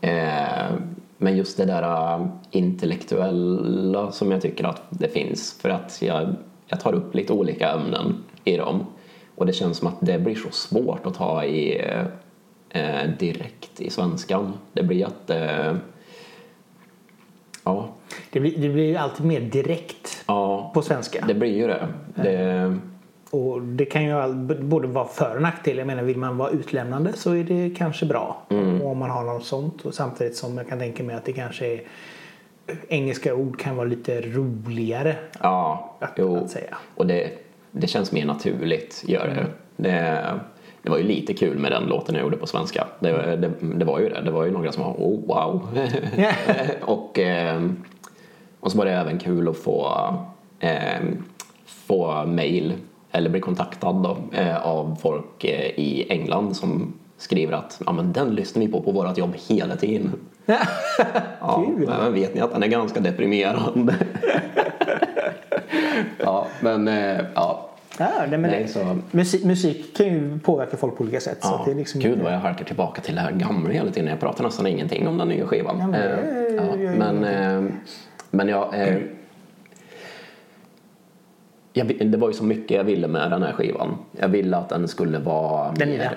[0.00, 0.72] eh,
[1.18, 6.34] men just det där uh, intellektuella som jag tycker att det finns för att jag,
[6.66, 8.14] jag tar upp lite olika ämnen
[8.44, 8.86] i dem
[9.34, 11.84] och det känns som att det blir så svårt att ta i
[12.70, 14.52] eh, direkt i svenskan.
[14.72, 15.76] Det blir jätte...
[17.64, 17.88] Ja,
[18.30, 21.24] Det blir, det blir ju alltid mer direkt ja på svenska.
[21.28, 21.88] det blir ju det.
[22.14, 22.78] det
[23.30, 25.78] Och det kan ju all- både vara för och nackdel.
[25.78, 28.42] Jag menar vill man vara utlämnande så är det kanske bra.
[28.50, 28.82] Mm.
[28.82, 29.84] Om man har något sånt.
[29.84, 31.82] Och samtidigt som jag kan tänka mig att det kanske är
[32.88, 36.76] engelska ord kan vara lite roligare ja, att, att säga.
[36.94, 37.30] Och det,
[37.70, 39.46] det känns mer naturligt, gör det.
[39.76, 40.40] det.
[40.82, 42.86] Det var ju lite kul med den låten jag gjorde på svenska.
[43.00, 44.20] Det, det, det var ju det.
[44.20, 45.68] Det var ju några som var oh, wow.
[46.80, 47.62] och, eh,
[48.60, 49.92] och så var det även kul att få,
[50.60, 51.00] eh,
[51.66, 52.72] få mail
[53.12, 58.12] eller bli kontaktad då, eh, av folk eh, i England som skriver att ja, men
[58.12, 60.12] den lyssnar vi på på vårt jobb hela tiden.
[61.40, 63.94] Ja, men vet ni att den är ganska deprimerande?
[66.18, 67.71] ja, men eh, ja.
[67.98, 71.38] Ja, nej, men Nej, så- musik, musik kan ju påverka folk på olika sätt.
[71.40, 71.58] så ja.
[71.58, 73.90] att det är liksom Gud inte- vad jag halkar tillbaka till det här gamla hela
[73.90, 74.10] tiden.
[74.10, 75.76] Jag pratar nästan ingenting om den nya skivan.
[75.80, 77.72] Ja, men Eh, ja, men, eh,
[78.30, 78.96] men jag, eh,
[81.72, 83.94] jag, det var ju så mycket jag ville med den här skivan.
[84.20, 86.16] Jag ville att den skulle vara Den mer?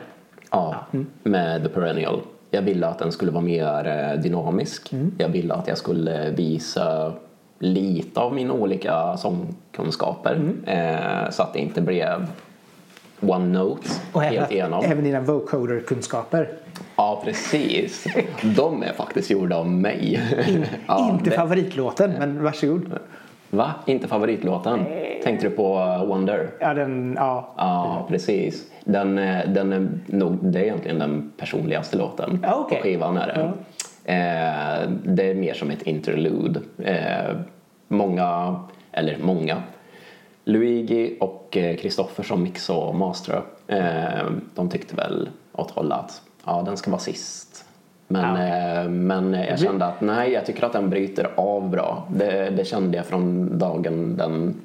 [0.51, 0.75] Ja,
[1.23, 2.21] med The Perennial.
[2.51, 4.93] Jag ville att den skulle vara mer eh, dynamisk.
[4.93, 5.11] Mm.
[5.17, 7.13] Jag ville att jag skulle visa
[7.59, 10.35] lite av mina olika sångkunskaper.
[10.35, 10.63] Mm.
[10.65, 12.25] Eh, så att det inte blev
[13.21, 14.85] one note Och helt även, igenom.
[14.85, 16.49] även dina vocoder-kunskaper.
[16.95, 18.07] Ja, precis.
[18.55, 20.21] De är faktiskt gjorda av mig.
[20.87, 22.99] Ja, inte det- favoritlåten, men varsågod.
[23.49, 23.71] Va?
[23.85, 24.79] Inte favoritlåten?
[25.23, 26.49] Tänkte du på uh, Wonder?
[26.59, 27.53] Ja, den, ja.
[27.57, 28.71] Ja, precis.
[28.83, 32.77] Den, eh, den är nog, det är egentligen den personligaste låten Ja, okej.
[32.77, 33.17] på skivan.
[33.17, 33.53] Är det.
[34.05, 36.61] Eh, det är mer som ett interlude.
[36.83, 37.35] Eh,
[37.87, 38.59] många,
[38.91, 39.63] eller många,
[40.43, 44.25] Luigi och Kristoffer som mixade och masterade, eh,
[44.55, 47.65] de tyckte väl åt hålla att ja, den ska vara sist.
[48.07, 48.81] Men, Ja.
[48.81, 52.07] eh, men jag kände att nej, jag tycker att den bryter av bra.
[52.15, 54.55] Det, det kände jag från dagen den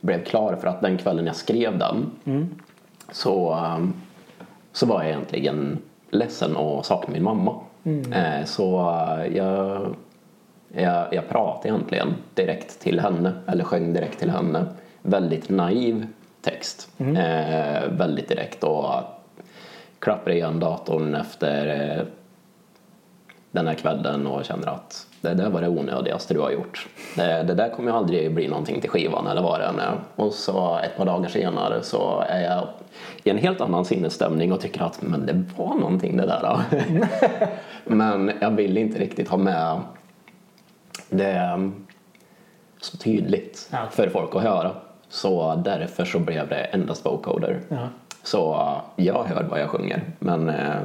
[0.00, 2.10] blev klar för att den kvällen jag skrev den
[3.12, 3.94] så, um,
[4.72, 5.78] så var jag egentligen
[6.10, 7.54] ledsen och saknade min mamma.
[7.86, 8.64] Eh, Så
[9.34, 9.96] jag,
[10.74, 14.64] jag, jag pratade egentligen direkt till henne, eller sjöng direkt till henne.
[15.02, 16.06] Väldigt naiv
[16.40, 16.88] text.
[16.98, 18.92] Eh, väldigt direkt och
[19.98, 22.04] klappade igen datorn efter eh,
[23.56, 26.86] den här kvällen och känner att det där var det onödigaste du har gjort.
[27.16, 29.94] Det, det där kommer ju aldrig bli någonting till skivan eller vad det än är.
[30.16, 32.68] Och så ett par dagar senare så är jag
[33.24, 36.62] i en helt annan sinnesstämning och tycker att men det var någonting det där.
[37.84, 39.80] men jag vill inte riktigt ha med
[41.10, 41.70] det
[42.80, 43.78] så tydligt Ja.
[43.90, 44.70] för folk att höra.
[45.08, 47.60] Så därför så blev det endast vocoder.
[47.68, 47.88] Ja.
[48.22, 50.02] Så jag hör vad jag sjunger.
[50.18, 50.80] Men, eh,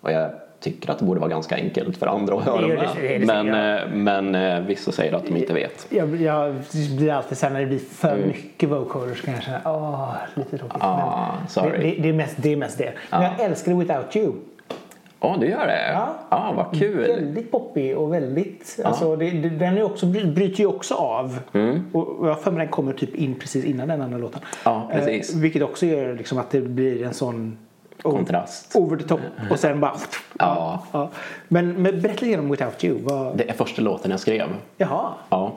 [0.00, 0.30] och jag
[0.60, 3.26] tycker att det borde vara ganska enkelt för andra att höra Det det- det det-
[3.26, 3.78] men, ja.
[3.78, 5.86] eh, men eh, vissa säger att de inte vet.
[5.90, 6.54] Jag, jag
[6.98, 8.28] blir alltid så här när det blir för Mm.
[8.28, 10.76] mycket vocoders kan jag känna åh, lite tråkigt.
[10.82, 11.70] Ah, sorry.
[11.70, 12.92] Det, det, det, är mest, det är mest det.
[13.10, 14.32] Men jag älskar Without You.
[15.20, 15.92] Ja, du gör det?
[15.92, 16.08] Ja.
[16.30, 17.06] Ja, vad kul.
[17.06, 18.80] Väldigt poppig och väldigt...
[18.84, 21.38] Alltså, det, det, den är också, bryter ju också av.
[21.92, 24.40] Och jag för mig den kommer typ in precis innan den andra låten.
[24.64, 25.34] Ja, precis.
[25.34, 27.58] Eh, vilket också gör liksom att det blir en sån...
[28.02, 28.76] Kontrast.
[28.76, 29.20] Over the top.
[29.50, 29.92] Och sen bara...
[30.38, 30.82] Ja.
[30.92, 31.10] ja.
[31.48, 32.98] Men, men berätta lite om Without You.
[33.02, 34.48] Vad, Det är första låten jag skrev.
[34.76, 35.12] jaha.
[35.30, 35.52] Ja.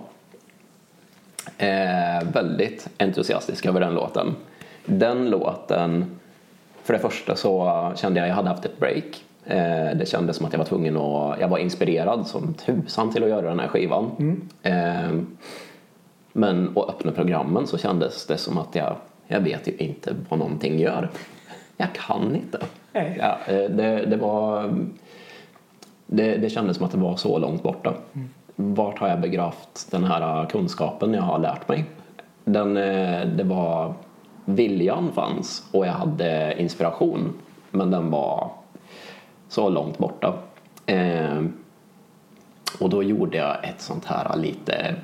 [1.58, 4.36] Eh, väldigt entusiastisk över den låten.
[4.86, 6.20] Den låten,
[6.84, 9.24] för det första så kände jag att jag hade haft ett break.
[9.46, 13.24] Eh, det kändes som att jag var tvungen att, jag var inspirerad som tusan till
[13.24, 14.12] att göra den här skivan.
[14.64, 15.12] Eh,
[16.34, 18.96] men att öppna programmen så kändes det som att jag,
[19.28, 21.10] jag vet ju inte vad någonting gör.
[21.82, 22.60] Jag kan inte.
[22.92, 23.16] Nej.
[23.20, 24.74] Ja, eh, det, det var
[26.06, 27.94] det, det kändes som att det var så långt borta.
[28.56, 31.86] Vart har jag begravt den här kunskapen jag har lärt mig?
[32.44, 33.94] Den, eh, det var,
[34.46, 37.34] viljan fanns och jag hade inspiration
[37.72, 38.52] men den var
[39.50, 40.34] så långt borta.
[40.86, 41.44] Eh,
[42.80, 44.96] och då gjorde jag ett sånt här lite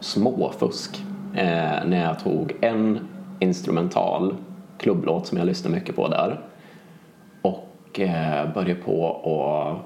[0.00, 1.02] småfusk
[1.34, 3.08] eh, när jag tog en
[3.40, 4.34] instrumental
[4.82, 6.40] klubblåt som jag lyssnade mycket på där
[7.42, 9.78] och eh, började på och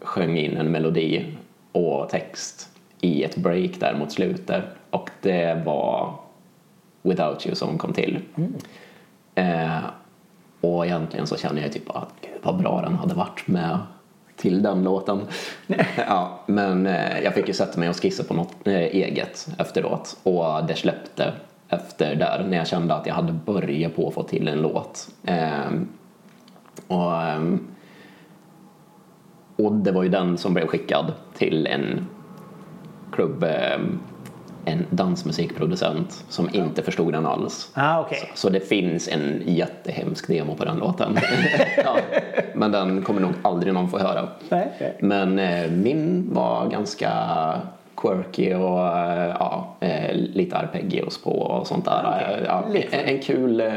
[0.00, 1.26] sjöng in en melodi
[1.72, 2.68] och text
[3.00, 6.14] i ett break där mot slutet och det var
[7.02, 8.18] Without You som kom till.
[9.34, 9.78] Eh,
[10.60, 13.78] och egentligen så känner jag typ att gud vad bra den hade varit med
[14.36, 15.20] till den låten.
[15.96, 20.16] ja, men eh, jag fick ju sätta mig och skissa på något eh, eget efteråt
[20.22, 21.32] och det släppte
[21.68, 25.08] efter där när jag kände att jag hade börjat på att få till en låt.
[25.24, 25.70] Eh,
[26.86, 27.66] och, ehm,
[29.56, 32.06] och det var ju den som blev skickad till en
[33.12, 33.98] klubb, ehm,
[34.64, 37.70] en dansmusikproducent som inte förstod den alls.
[37.74, 38.30] Ah, okej.
[38.34, 41.18] Så det finns en jättehemsk demo på den låten.
[41.84, 41.96] ja,
[42.54, 44.28] men den kommer nog aldrig någon få höra.
[44.48, 44.96] Nej, nej.
[45.00, 47.10] Men eh, min var ganska
[48.00, 52.04] quirky och eh, ja, eh, lite arpeggios på och sånt där.
[52.06, 52.44] Okej.
[52.46, 52.96] Ja, Lite.
[52.96, 53.70] en, en kul, eh,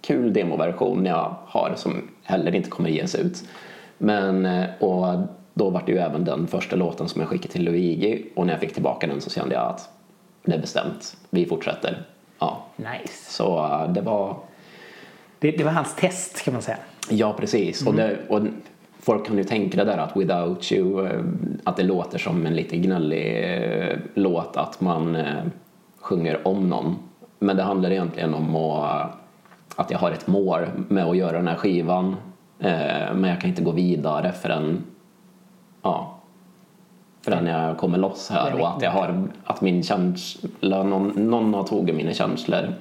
[0.00, 3.44] kul demoversion jag har som heller inte kommer ges ut.
[3.98, 5.18] Men, eh, och
[5.54, 8.52] då var det ju även den första låten som jag skickade till Luigi och när
[8.52, 9.88] jag fick tillbaka den så kände jag att
[10.44, 12.02] det är bestämt, vi fortsätter.
[12.38, 12.64] Ja.
[12.76, 13.32] Nice.
[13.32, 14.36] Så eh, det var
[15.38, 16.78] Det, det var hans test kan man säga.
[17.10, 17.86] Ja, precis.
[17.86, 18.40] Och, det, och
[19.04, 21.20] folk kan ju tänka det där att Without You, eh,
[21.64, 25.44] att det låter som en lite gnällig eh, låt att man eh,
[26.00, 26.96] sjunger om någon.
[27.38, 29.10] Men det handlar egentligen om att,
[29.76, 32.16] att jag har ett mål med att göra den här skivan.
[33.14, 34.84] Men jag kan inte gå vidare förrän,
[35.82, 36.18] ja,
[37.22, 41.62] förrän jag kommer loss här och att jag har, att min känsla, någon, någon har
[41.62, 42.74] tagit mina känslor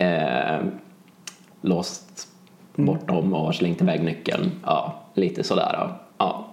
[0.00, 0.60] eh,
[1.60, 2.28] låst
[2.74, 4.50] bort dem och slängt iväg nyckeln.
[4.64, 5.92] Ja, lite sådär.
[6.18, 6.46] Ja.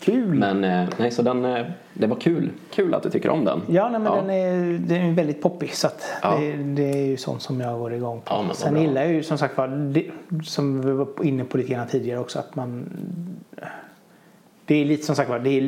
[0.00, 0.34] Kul!
[0.34, 2.50] Men eh, nej, så den, eh, det var kul.
[2.70, 3.62] Kul att du tycker om den.
[3.68, 4.16] Ja, nej, men Ja.
[4.20, 6.36] Den, är, den är väldigt poppig så att Ja.
[6.40, 8.34] det, det är ju sånt som jag går igång på.
[8.48, 8.82] Ja, Sen bra.
[8.82, 10.04] gillar jag ju som sagt var, det,
[10.44, 12.86] som vi var inne på lite grann tidigare också, att man
[14.64, 15.62] det är lite som sagt var, det är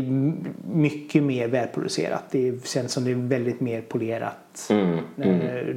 [0.75, 2.25] mycket mer välproducerat.
[2.31, 4.69] Det känns som det är väldigt mer polerat.
[4.71, 5.77] Mm, Eh,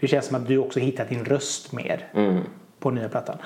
[0.00, 2.40] Det känns som att du också hittat din röst mer Mm.
[2.78, 3.36] på nya plattan.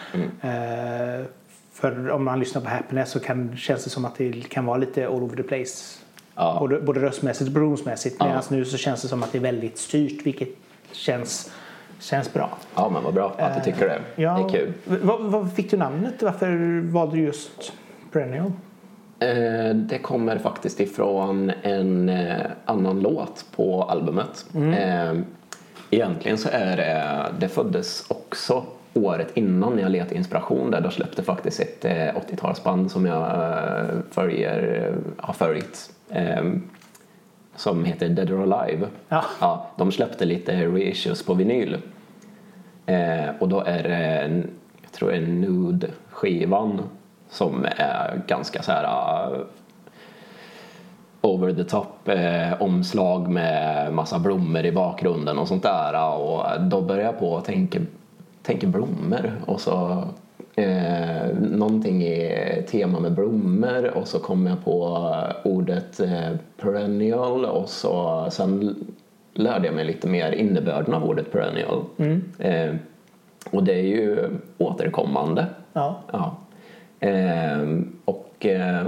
[0.41, 1.25] Eh,
[1.73, 4.77] För om man lyssnar på Happiness så kan, känns det som att det kan vara
[4.77, 5.99] lite all over the place.
[6.35, 6.57] Ja.
[6.61, 8.17] Både, både röstmässigt och produktionsmässigt.
[8.19, 8.27] Ja.
[8.27, 10.49] Medan nu så känns det som att det är väldigt styrt vilket
[10.93, 11.53] känns,
[11.99, 12.51] känns bra.
[12.75, 14.23] Ja, men vad bra att du tycker det.
[14.23, 14.73] Ja, Det är kul.
[14.85, 16.23] Vad, vad fick du namnet?
[16.23, 17.73] Varför valde du just
[18.13, 18.53] Perennial?
[19.19, 24.47] Eh, det kommer faktiskt ifrån en eh, annan låt på albumet.
[24.55, 25.13] Eh,
[25.91, 28.65] egentligen så är det, det föddes också
[28.95, 30.81] året innan jag letade inspiration där.
[30.81, 35.91] Då släppte faktiskt ett eh, 80-talsband som jag eh, följer, har följt.
[36.09, 36.45] Eh,
[37.57, 38.87] som heter Dead or Alive.
[39.09, 39.25] Ja.
[39.41, 41.79] Ja, de släppte lite reissues på vinyl.
[42.87, 44.43] Eh, och då är det,
[44.83, 46.83] jag tror det är Nude-skivan
[47.31, 48.85] som är ganska så här
[49.33, 49.41] uh,
[51.21, 56.15] over the top eh, omslag med massa blommor i bakgrunden och sånt där.
[56.15, 57.79] Och då börjar jag på att tänka,
[58.43, 60.05] tänka blommor och så
[60.55, 65.07] eh, någonting i tema med blommor och så kom jag på
[65.45, 68.77] ordet eh, perennial och så sen
[69.35, 71.85] lärde jag mig lite mer innebörden av ordet perennial.
[72.39, 72.75] Eh,
[73.51, 74.29] och det är ju
[74.59, 75.47] återkommande.
[75.73, 76.01] Ja.
[76.13, 76.37] Ja.
[77.01, 78.87] Ehm, och eh,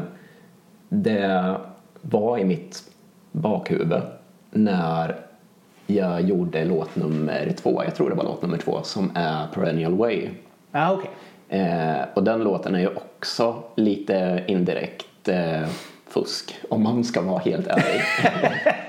[0.89, 1.57] det
[2.01, 2.83] var i mitt
[3.33, 4.03] bakhuvud
[4.51, 5.17] när
[5.87, 9.95] jag gjorde låt nummer två, jag tror det var låt nummer två, som är Perennial
[9.95, 10.29] Way.
[10.73, 11.11] Ja, okej.
[11.49, 15.63] Eh, och den låten är ju också lite indirekt eh,
[16.09, 18.03] fusk, om man ska vara helt ärlig.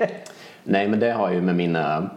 [0.64, 2.10] Nej, men det har ju med mina,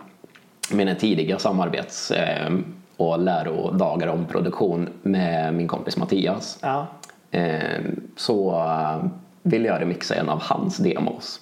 [0.71, 2.51] mina tidiga samarbets eh,
[2.97, 6.59] och lärodagar om produktion med min kompis Mattias.
[6.61, 6.87] Ja.
[7.31, 7.81] Eh,
[8.15, 9.05] så eh,
[9.43, 11.39] ville jag remixa en av hans demos.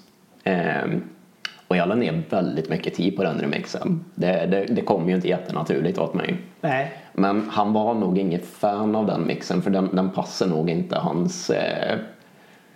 [1.67, 4.05] Och jag la ner väldigt mycket tid på den remixen.
[4.15, 6.37] Det, det, det kom ju inte jättenaturligt åt mig.
[6.61, 6.91] Nej.
[7.13, 10.95] Men han var nog ingen fan av den mixen för den, den passar nog inte
[10.95, 11.97] hans, eh,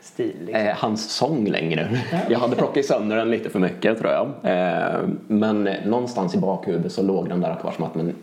[0.01, 0.65] Stil liksom.
[0.65, 1.99] eh, hans sång längre.
[2.29, 4.27] Jag hade plockat sönder den lite för mycket tror jag.
[4.43, 8.15] Eh, men någonstans i bakhuvudet så låg den där kvar som att men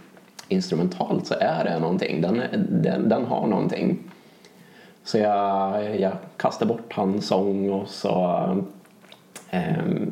[0.49, 2.21] instrumentalt så är det någonting.
[2.21, 3.99] Den, den, den har någonting.
[5.05, 8.57] Så jag, jag kastade bort hans sång och så,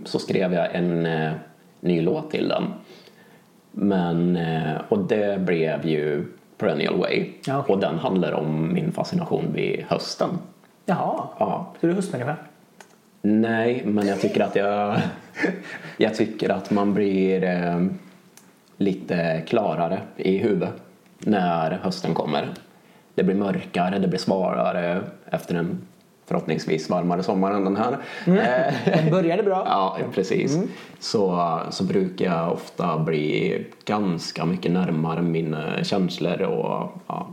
[0.05, 1.32] så skrev jag en eh,
[1.80, 2.64] ny låt till den.
[3.72, 6.24] Men, eh, och det blev ju
[6.59, 7.30] Perennial Way.
[7.47, 7.74] Ja, okej.
[7.74, 10.28] Och den handlar om min fascination vid hösten.
[10.84, 11.28] Jaha.
[11.39, 11.72] Ja.
[11.80, 12.37] Så du är höstmänniska?
[13.22, 15.01] Nej, men jag tycker att jag,
[15.97, 17.87] jag tycker att man blir eh,
[18.76, 20.74] lite klarare i huvudet
[21.18, 22.49] när hösten kommer.
[23.14, 25.78] Det blir mörkare, det blir svalare efter en
[26.27, 27.93] förhoppningsvis varmare sommar än den här.
[28.27, 29.62] Eh, Den började bra.
[29.66, 30.59] Ja, precis.
[30.99, 37.29] Så, så brukar jag ofta bli ganska mycket närmare mina känslor och ja,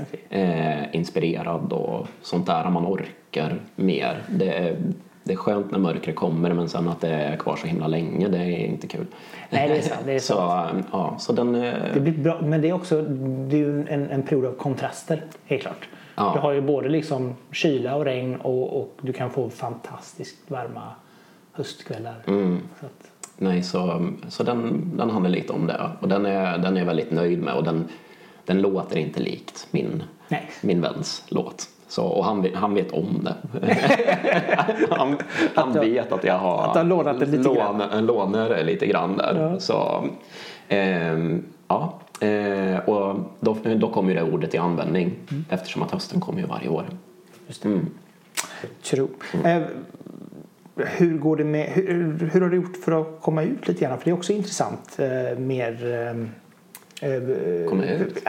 [0.00, 0.20] Okej.
[0.42, 2.70] eh, inspirerad och sånt där.
[2.70, 4.22] Man orkar mer.
[4.28, 4.76] Det är,
[5.24, 8.28] det är skönt när mörkret kommer men sen att det är kvar så himla länge,
[8.28, 9.06] det är inte kul.
[9.50, 10.00] Nej, det är sant.
[10.06, 10.86] Det är så, sant.
[10.92, 11.54] ja, så den...
[11.54, 15.24] eh, Det blir bra, men det är också det är en, en period av kontraster,
[15.46, 15.88] helt klart.
[16.14, 16.32] Ja.
[16.34, 20.82] Du har ju både liksom kyla och regn och, och du kan få fantastiskt varma
[21.52, 22.22] höstkvällar.
[22.26, 22.60] Mm.
[22.80, 25.90] Så att, Nej, så, så den, den handlar lite om det.
[26.00, 27.88] Och den är, den är jag väldigt nöjd med och den,
[28.44, 30.50] den låter inte likt min, Nej.
[30.60, 31.68] min väns låt.
[31.88, 33.36] Så, och han, han vet om det.
[34.90, 35.16] han
[35.54, 37.82] han vet att jag har, att lånat det lite grann.
[37.92, 39.50] lån, lånar det lite grann där.
[39.52, 39.60] Ja.
[39.60, 40.04] Så,
[40.68, 41.98] ehm, ja.
[42.22, 45.44] Eh, och då, då kommer det ordet till användning Mm.
[45.50, 46.84] eftersom att hösten kommer ju varje år.
[47.46, 47.64] just.
[47.64, 47.86] Mm.
[48.82, 49.08] Tro.
[49.44, 49.62] Eh,
[50.76, 53.98] hur går det med, hur, hur har du gjort för att komma ut lite grann?
[53.98, 54.98] För det är också intressant.
[54.98, 55.86] Eh, mer...
[57.00, 58.24] Eh, eh, Komma ut?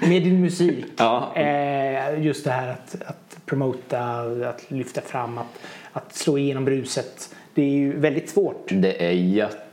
[0.08, 0.84] Med din musik.
[0.96, 1.32] Ja.
[1.36, 4.00] Eh, just det här att, att promota,
[4.48, 5.58] att lyfta fram, att,
[5.92, 7.34] att slå igenom bruset.
[7.54, 8.66] Det är ju väldigt svårt.
[8.70, 9.12] Det är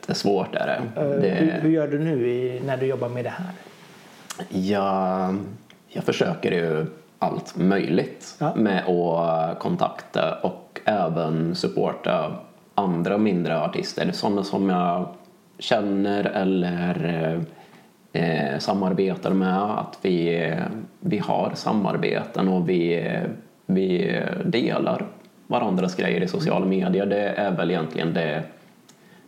[0.10, 0.56] jättesvårt.
[0.56, 1.02] Är det.
[1.02, 3.52] Eh, det hur, hur gör du nu i, när du jobbar med det här?
[4.50, 5.38] Jag,
[5.88, 6.86] jag försöker ju
[7.20, 8.56] allt möjligt Ja.
[8.56, 12.32] med att kontakta och även supporta
[12.76, 14.12] andra mindre artister.
[14.12, 15.08] Sådana som jag
[15.60, 17.40] känner eller
[18.14, 19.64] eh, samarbetar med.
[19.80, 20.54] Att vi,
[21.00, 23.10] vi har samarbeten och vi,
[23.66, 25.06] vi delar
[25.48, 27.06] varandras grejer i sociala medier.
[27.06, 28.44] Det är väl egentligen det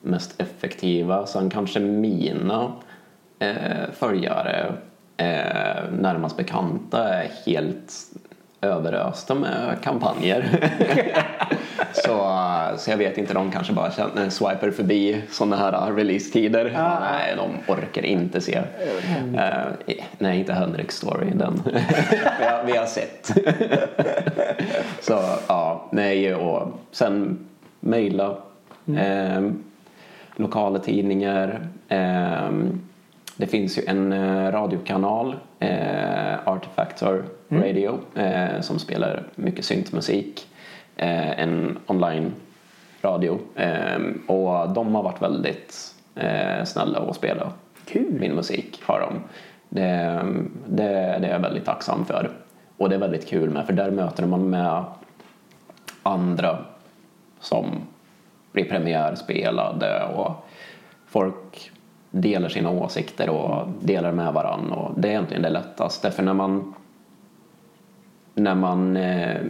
[0.01, 1.25] mest effektiva.
[1.25, 2.71] Sen kanske mina
[3.39, 4.73] eh, följare
[5.17, 7.93] eh, närmast bekanta är helt
[8.61, 10.69] överösta med kampanjer.
[11.93, 12.37] så,
[12.77, 16.75] så jag vet inte, de kanske bara känner, swipar förbi sådana här release-tider.
[16.77, 16.99] Ah.
[16.99, 18.61] Nej, de orkar inte se.
[19.35, 21.61] Eh, nej, inte Henriks story, den
[22.39, 23.31] vi, har, vi har sett.
[25.01, 27.39] så ja, nej och sen
[27.79, 28.37] mejla.
[28.97, 29.41] Eh,
[30.35, 31.67] lokala tidningar.
[31.87, 32.51] Eh,
[33.35, 40.47] det finns ju en eh, radiokanal, eh, Artifactor Radio, eh, som spelar mycket syntmusik.
[40.95, 42.31] En online
[43.01, 43.39] radio.
[43.55, 45.95] Eh, och de har varit väldigt
[46.65, 47.51] snälla att spela
[47.85, 48.17] Kul.
[48.19, 48.81] min musik.
[48.83, 49.19] har de.
[49.69, 50.21] Det,
[50.67, 52.29] det, det är jag väldigt tacksam för.
[52.77, 54.83] Och det är väldigt kul med, för där möter man med
[56.03, 56.57] andra
[57.39, 57.65] som
[58.51, 60.45] blir premiärspelade och
[61.07, 61.71] folk
[62.11, 66.33] delar sina åsikter och delar med varandra och det är egentligen det lättaste för när
[66.33, 66.73] man
[68.33, 69.41] när man eh,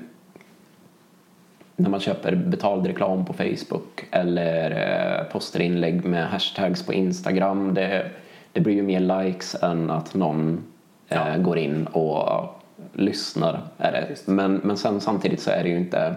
[1.75, 7.73] när man köper betald reklam på Facebook eller eh, postar inlägg med hashtags på Instagram
[7.73, 8.11] det,
[8.51, 10.63] det blir ju mer likes än att någon
[11.09, 12.61] eh, går in och
[12.93, 13.59] lyssnar.
[13.77, 14.31] Är det.
[14.31, 16.15] Men, men sen samtidigt så är det ju inte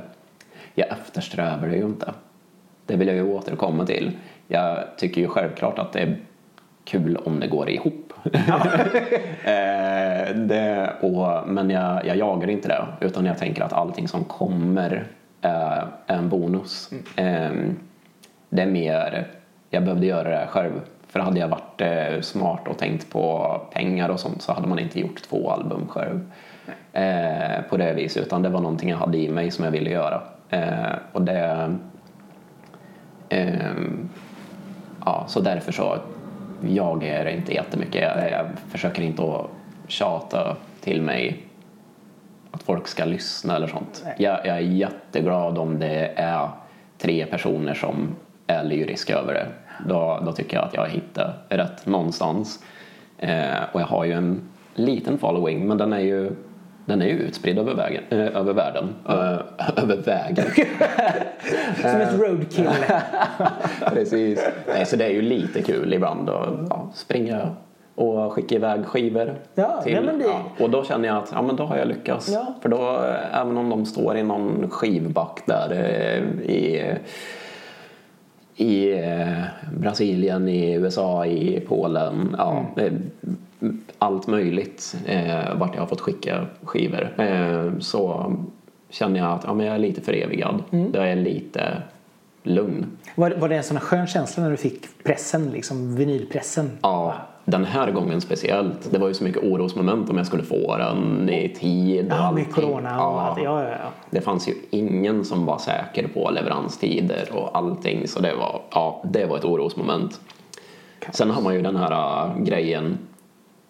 [0.75, 2.13] jag eftersträvar det ju inte.
[2.87, 4.13] Det vill jag ju återkomma till.
[4.49, 6.17] Jag tycker ju självklart att det är
[6.85, 8.13] kul om det går ihop.
[9.45, 14.25] eh, det, och, men jag, jag jagar inte det utan jag tänker att allting som
[14.25, 15.07] kommer
[15.41, 16.91] är en bonus.
[17.17, 17.53] Eh,
[18.49, 19.27] det är mer,
[19.71, 20.81] jag behövde göra det själv.
[21.09, 24.79] För hade jag varit eh, smart och tänkt på pengar och sånt så hade man
[24.79, 26.31] inte gjort två album själv.
[26.93, 29.91] Eh, på det viset utan det var någonting jag hade i mig som jag ville
[29.91, 30.23] göra.
[31.13, 31.79] Och det ehm,
[35.05, 35.99] ja, så därför så
[36.69, 38.03] jag är inte jättemycket.
[38.03, 39.51] Jag, jag försöker inte att
[39.89, 41.43] tjata till mig
[42.51, 44.05] att folk ska lyssna eller sånt.
[44.19, 46.49] Jag, jag är jätteglad om det är
[46.99, 48.17] tre personer som
[48.47, 49.47] är lyriska över det.
[49.89, 52.65] Då, då tycker jag att jag har hittat rätt någonstans.
[53.19, 54.41] Eh, och jag har ju en
[54.75, 56.31] liten following men den är ju
[56.87, 58.95] den är ju utspridd över, vägen, äh, över världen.
[59.09, 59.15] Äh,
[59.83, 60.45] över vägen.
[61.81, 62.69] Som ett roadkill.
[63.93, 64.49] Precis.
[64.67, 67.49] Nej, så det är ju lite kul ibland att ja, springa
[67.95, 69.35] och skicka iväg skivor.
[69.55, 70.25] Ja, till, nej, det...
[70.25, 72.29] ja, och då känner jag att ja, men då har jag lyckats.
[72.33, 72.55] Ja.
[72.63, 73.01] För då,
[73.33, 75.75] även om de står i någon skivback där
[76.43, 76.95] i
[78.57, 79.01] i
[79.79, 82.35] Brasilien, i USA, i Polen.
[82.39, 83.03] Ja, mm
[83.99, 87.21] allt möjligt eh, vart jag har fått skicka skivor.
[87.21, 88.33] Eh, så
[88.91, 90.63] känner jag att ja, men jag är lite förevigad.
[90.71, 90.91] Mm.
[90.95, 91.83] Jag är lite
[92.43, 92.87] lugn.
[93.15, 96.71] Var, var det en sån här skön känsla när du fick pressen, liksom vinylpressen?
[96.83, 98.93] Ja, den här gången speciellt.
[98.93, 102.13] Det var ju så mycket orosmoment om jag skulle få den i tid.
[102.13, 103.21] Och ja, med corona och ja.
[103.21, 103.43] allt.
[103.43, 103.91] Ja, ja, ja.
[104.11, 108.09] Det fanns ju ingen som var säker på leveranstider och allting.
[108.09, 110.21] Så det var, ja, det var ett orosmoment.
[111.13, 112.99] Sen har man ju den här uh, grejen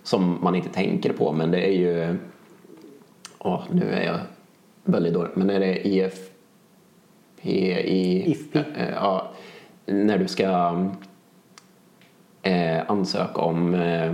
[0.05, 2.19] som man inte tänker på men det är ju
[3.39, 4.19] åh, nu är jag
[4.85, 6.35] väldigt dålig men är det IFP
[7.45, 8.57] i, IFP.
[8.57, 9.31] Äh, ja,
[9.87, 10.77] när du ska
[12.43, 14.13] äh, ansöka om äh,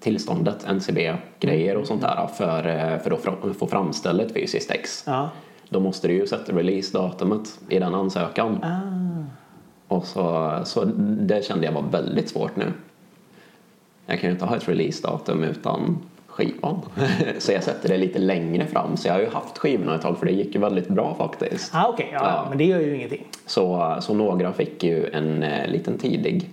[0.00, 5.04] tillståndet, NCB-grejer och sånt där för, för att få framställa ett fysiskt ex.
[5.06, 5.30] Ja.
[5.68, 8.64] Då måste du ju sätta release-datumet i den ansökan.
[8.64, 9.94] Ah.
[9.94, 12.72] Och så, så det kände jag var väldigt svårt nu.
[14.10, 16.80] Jag kan ju inte ha ett releasedatum utan skivan.
[17.38, 18.96] så jag sätter det lite längre fram.
[18.96, 21.74] Så jag har ju haft skivorna ett tag för det gick ju väldigt bra faktiskt.
[21.74, 22.18] Ah, Okej, okay.
[22.18, 22.46] ja, ja.
[22.48, 23.26] men det gör ju ingenting.
[23.46, 26.50] Så, så några fick ju en eh, liten tidig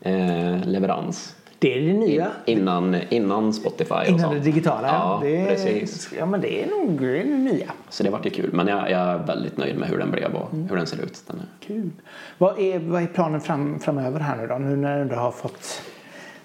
[0.00, 1.34] eh, leverans.
[1.58, 2.26] Det är det nya.
[2.44, 4.32] innan, innan Spotify och Innan sånt.
[4.34, 5.18] det digitala, ja.
[5.22, 6.12] Det är, precis.
[6.18, 7.72] Ja, men det är nog det, är det nya.
[7.88, 8.50] Så det vart ju kul.
[8.52, 10.68] Men jag, jag, är väldigt nöjd med hur den blev och mm.
[10.68, 11.22] hur den ser ut.
[11.26, 11.66] Den är...
[11.66, 11.90] Kul.
[12.38, 14.58] Vad är, vad är planen fram, framöver här nu då?
[14.58, 15.82] Nu när du har fått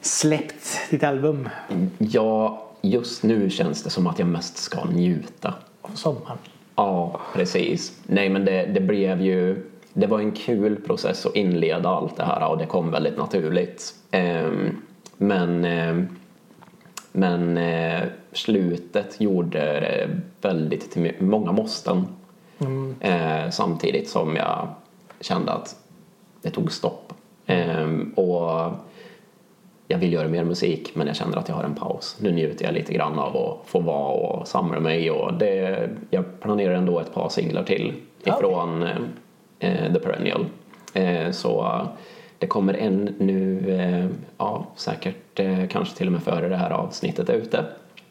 [0.01, 1.49] släppt ditt album?
[1.97, 5.53] Ja, just nu känns det som att jag mest ska njuta.
[5.81, 6.37] Av sommaren?
[6.75, 7.93] Ja, precis.
[8.07, 9.65] Nej, men det, det blev ju...
[9.93, 13.93] Det var en kul process att inleda allt det här och det kom väldigt naturligt.
[14.11, 14.81] Ehm,
[15.17, 16.07] men ehm,
[17.11, 20.09] men eh, slutet gjorde det
[20.41, 22.07] väldigt till många måsten.
[22.59, 22.95] Mm.
[22.99, 24.67] Eh, samtidigt som jag
[25.21, 25.75] kände att
[26.41, 27.13] det tog stopp.
[27.45, 28.71] Ehm, och
[29.91, 32.17] jag vill göra mer musik men jag känner att jag har en paus.
[32.19, 36.41] Nu njuter jag lite grann av att få vara och samla mig och det, jag
[36.41, 38.95] planerar ändå ett par singlar till ifrån okay.
[39.59, 40.45] eh, The Perennial.
[40.93, 41.87] Eh, så eh,
[42.37, 46.69] det kommer en nu, eh, ja säkert eh, kanske till och med före det här
[46.69, 47.65] avsnittet är ute.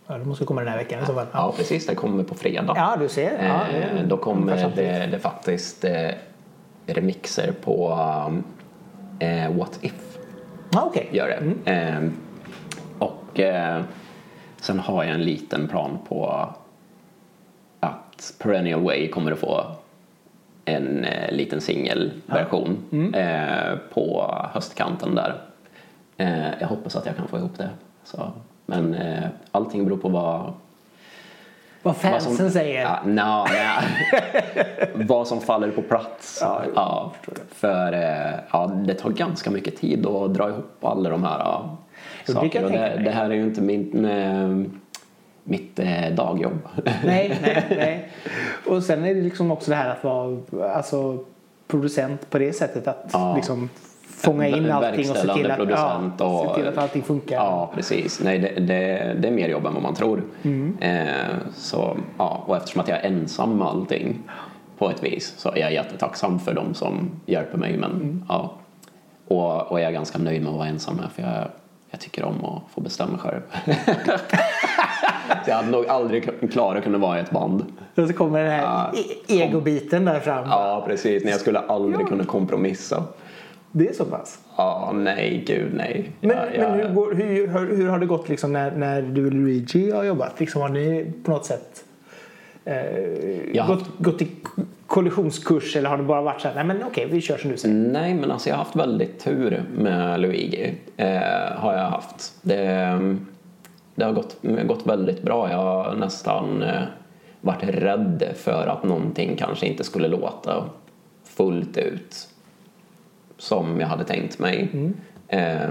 [0.07, 1.27] Ja, det måste komma den här veckan i så fall.
[1.33, 1.87] Ja, precis.
[1.87, 2.73] Det kommer på fredag.
[2.77, 3.45] Ja, du ser.
[3.45, 5.85] Ja, det, då kommer det, det faktiskt
[6.87, 7.89] remixer på
[9.51, 10.08] What If
[10.73, 11.07] Ah, okay.
[11.11, 11.35] Gör det.
[11.35, 12.05] Mm.
[12.05, 12.11] Eh,
[12.99, 13.83] och eh,
[14.61, 16.49] sen har jag en liten plan på
[17.81, 19.65] att Perennial Way kommer att få
[20.65, 22.95] en eh, liten singelversion ah.
[22.95, 23.15] mm.
[23.15, 25.41] eh, på höstkanten där.
[26.17, 27.71] Eh, jag hoppas att jag kan få ihop det.
[28.05, 28.33] Så,
[28.67, 30.53] men eh, allting beror på vad
[31.83, 32.83] vad fansen vad som, säger?
[32.83, 33.47] Ja, no,
[34.95, 35.05] no.
[35.07, 36.39] vad som faller på plats.
[36.41, 37.13] Ja, ja,
[37.51, 41.77] för eh, ja, det tar ganska mycket tid att dra ihop alla de här ja,
[42.25, 42.69] sakerna.
[42.69, 44.71] Det, det, här är ju inte min, eh,
[45.45, 46.59] mitt eh, dagjobb.
[47.05, 48.13] nej, nej, nej.
[48.67, 51.25] Och sen är det liksom också det här att vara alltså,
[51.69, 53.69] producent på det sättet att liksom
[54.19, 57.37] fånga in allting och se till, att, ja, och, se till att allting funkar.
[57.37, 58.21] Ja, precis.
[58.21, 60.23] Nej, det, det, det är mer jobb än vad man tror.
[60.43, 60.79] Mm.
[60.81, 64.19] Eh, så, ja, och eftersom att jag är ensam med allting
[64.79, 67.77] på ett vis så är jag jättetacksam för de som hjälper mig.
[67.77, 68.25] Men, mm.
[68.29, 68.53] ja,
[69.29, 71.45] och, och jag är ganska nöjd med att vara ensam här för jag,
[71.91, 73.41] jag tycker om att få bestämma själv.
[75.47, 77.65] jag hade nog aldrig klarat att kunna vara i ett band.
[77.95, 78.93] Så kommer den här ja,
[79.29, 80.49] egobiten där fram.
[80.49, 81.25] Ja, precis.
[81.25, 83.05] Nej, jag skulle aldrig kunna kompromissa.
[83.73, 84.39] Det är så pass?
[84.57, 86.11] Ja, nej, gud nej.
[86.21, 89.03] Men, ja, ja, men hur, går, hur, hur, hur har det gått liksom när, när
[89.03, 90.41] du och Luigi har jobbat?
[90.41, 91.85] Liksom har ni på något sätt
[92.65, 94.29] eh, gått, gått i
[94.87, 97.57] kollisionskurs eller har det bara varit så här, nej men okej, vi kör som du
[97.57, 97.75] säger?
[97.75, 100.75] Nej, men alltså jag har haft väldigt tur med Luigi.
[100.97, 101.09] Eh,
[101.57, 102.35] har jag haft.
[102.43, 102.99] Det,
[103.95, 105.51] det har gått, gått väldigt bra.
[105.51, 106.83] Jag har nästan eh,
[107.41, 110.65] varit rädd för att någonting kanske inte skulle låta
[111.25, 112.28] fullt ut
[113.39, 114.69] som jag hade tänkt mig.
[115.29, 115.71] Eh,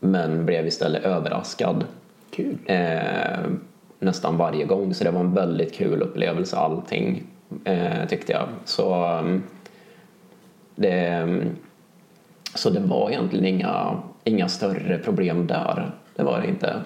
[0.00, 1.84] men blev istället överraskad
[2.30, 2.58] Kul.
[2.66, 3.50] eh,
[3.98, 4.94] nästan varje gång.
[4.94, 7.22] Så det var en väldigt kul upplevelse allting
[7.64, 8.48] eh, tyckte jag.
[8.64, 9.42] Så um,
[10.74, 11.42] det, um,
[12.54, 15.90] så det var egentligen inga, inga större problem där.
[16.16, 16.76] Det var det inte.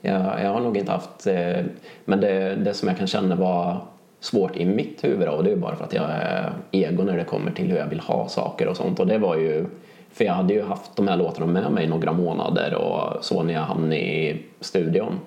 [0.00, 1.26] Jag, jag har nog inte haft...
[1.26, 1.64] Eh,
[2.04, 3.80] men det, det som jag kan känna var
[4.24, 7.24] svårt i mitt huvud och det är bara för att jag är ego när det
[7.24, 9.00] kommer till hur jag vill ha saker och sånt.
[9.00, 9.66] Och det var ju...
[10.12, 13.54] För jag hade ju haft de här låtarna med mig några månader och så när
[13.54, 15.20] jag hamnade i studion.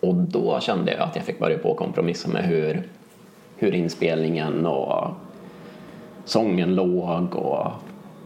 [0.00, 2.82] Och då kände jag att jag fick börja på att kompromissa med hur,
[3.56, 5.10] hur inspelningen och
[6.24, 7.66] sången låg och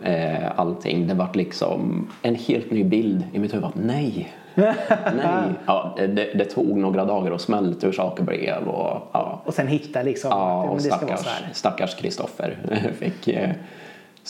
[0.07, 1.07] eh, allting.
[1.07, 3.65] Det vart liksom en helt ny bild i mitt huvud.
[3.65, 5.53] att Nej, nej.
[5.67, 8.69] Ja, det, det tog några dagar att smälta hur saker blev.
[8.69, 9.41] Och, ja.
[9.45, 12.57] Och sen hitta liksom, Ja, och stackars, stackars Kristoffer
[12.99, 13.29] fick...
[13.29, 13.51] eh,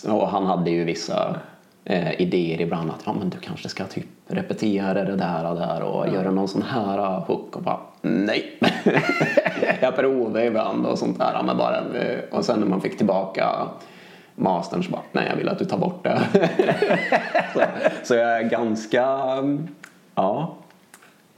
[0.08, 1.36] Och han hade ju vissa
[1.84, 5.82] eh, idéer ibland att ja, men du kanske ska typ repetera det där och där
[5.82, 8.58] och göra någon sån här hook och bara nej.
[9.80, 13.48] jag provar ibland och sånt där men bara, eh, och sen när man fick tillbaka
[14.34, 16.20] mastern så bara nej jag vill att du tar bort det.
[17.54, 17.60] så,
[18.02, 19.68] så jag är ganska, mm,
[20.22, 20.54] ja.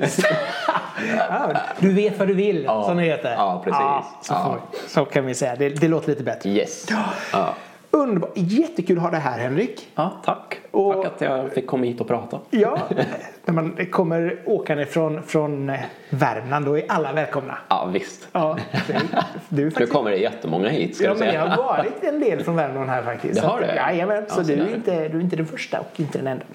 [1.30, 2.84] Ja, du vet vad du vill, Ja.
[2.84, 3.32] som det heter.
[3.34, 4.28] Ja, precis.
[4.28, 4.58] så, Ja.
[4.88, 5.56] så kan vi säga.
[5.56, 6.50] Det, det låter lite bättre.
[6.50, 6.88] yes.
[7.32, 7.54] Ja.
[7.92, 8.32] Underbart.
[8.36, 9.88] Jättekul att ha dig här Henrik.
[9.96, 10.60] Ja, tack.
[10.72, 12.40] Och- Tack att jag fick komma hit och prata.
[12.50, 12.78] Ja,
[13.46, 15.80] när man kommer åkande från, från eh,
[16.10, 17.58] Värmland då är alla välkomna.
[17.70, 18.28] Ja, visst.
[18.32, 19.04] Ja, det är- är
[19.50, 19.94] Nu faktiskt...
[19.94, 21.48] kommer det jättemånga hit ska Ja, du men det säga.
[21.48, 23.36] har varit en del från Värmland här faktiskt.
[23.36, 23.76] Det Så har det?
[23.76, 26.46] Jajamän, så Ja, du är, inte, du är inte den första och inte den enda.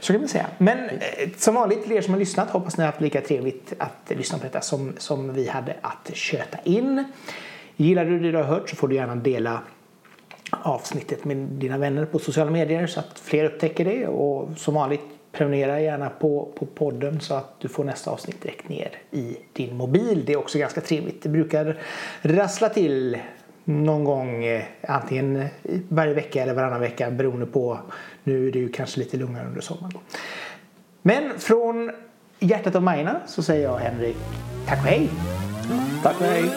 [0.00, 0.46] Så kan man säga.
[0.58, 0.90] Men eh,
[1.36, 4.38] som vanligt till er som har lyssnat hoppas ni har haft lika trevligt att lyssna
[4.38, 7.04] på detta som, som vi hade att köta in.
[7.76, 9.60] Gillar du det du har hört så får du gärna dela
[10.50, 14.06] avsnittet med dina vänner på sociala medier så att fler upptäcker det.
[14.06, 15.00] Och som vanligt
[15.32, 19.76] prenumerera gärna på, på podden så att du får nästa avsnitt direkt ner i din
[19.76, 20.22] mobil.
[20.26, 21.22] Det är också ganska trevligt.
[21.22, 21.78] Det brukar
[22.22, 23.18] rassla till
[23.64, 25.46] någon gång eh, antingen
[25.88, 27.78] varje vecka eller varannan vecka beroende på
[28.24, 29.98] nu är det ju kanske lite lugnare under sommaren.
[31.02, 31.90] Men från
[32.38, 34.16] hjärtat av Majorna så säger jag Henrik
[34.66, 35.10] tack och hej!
[36.02, 36.50] Tack och hej.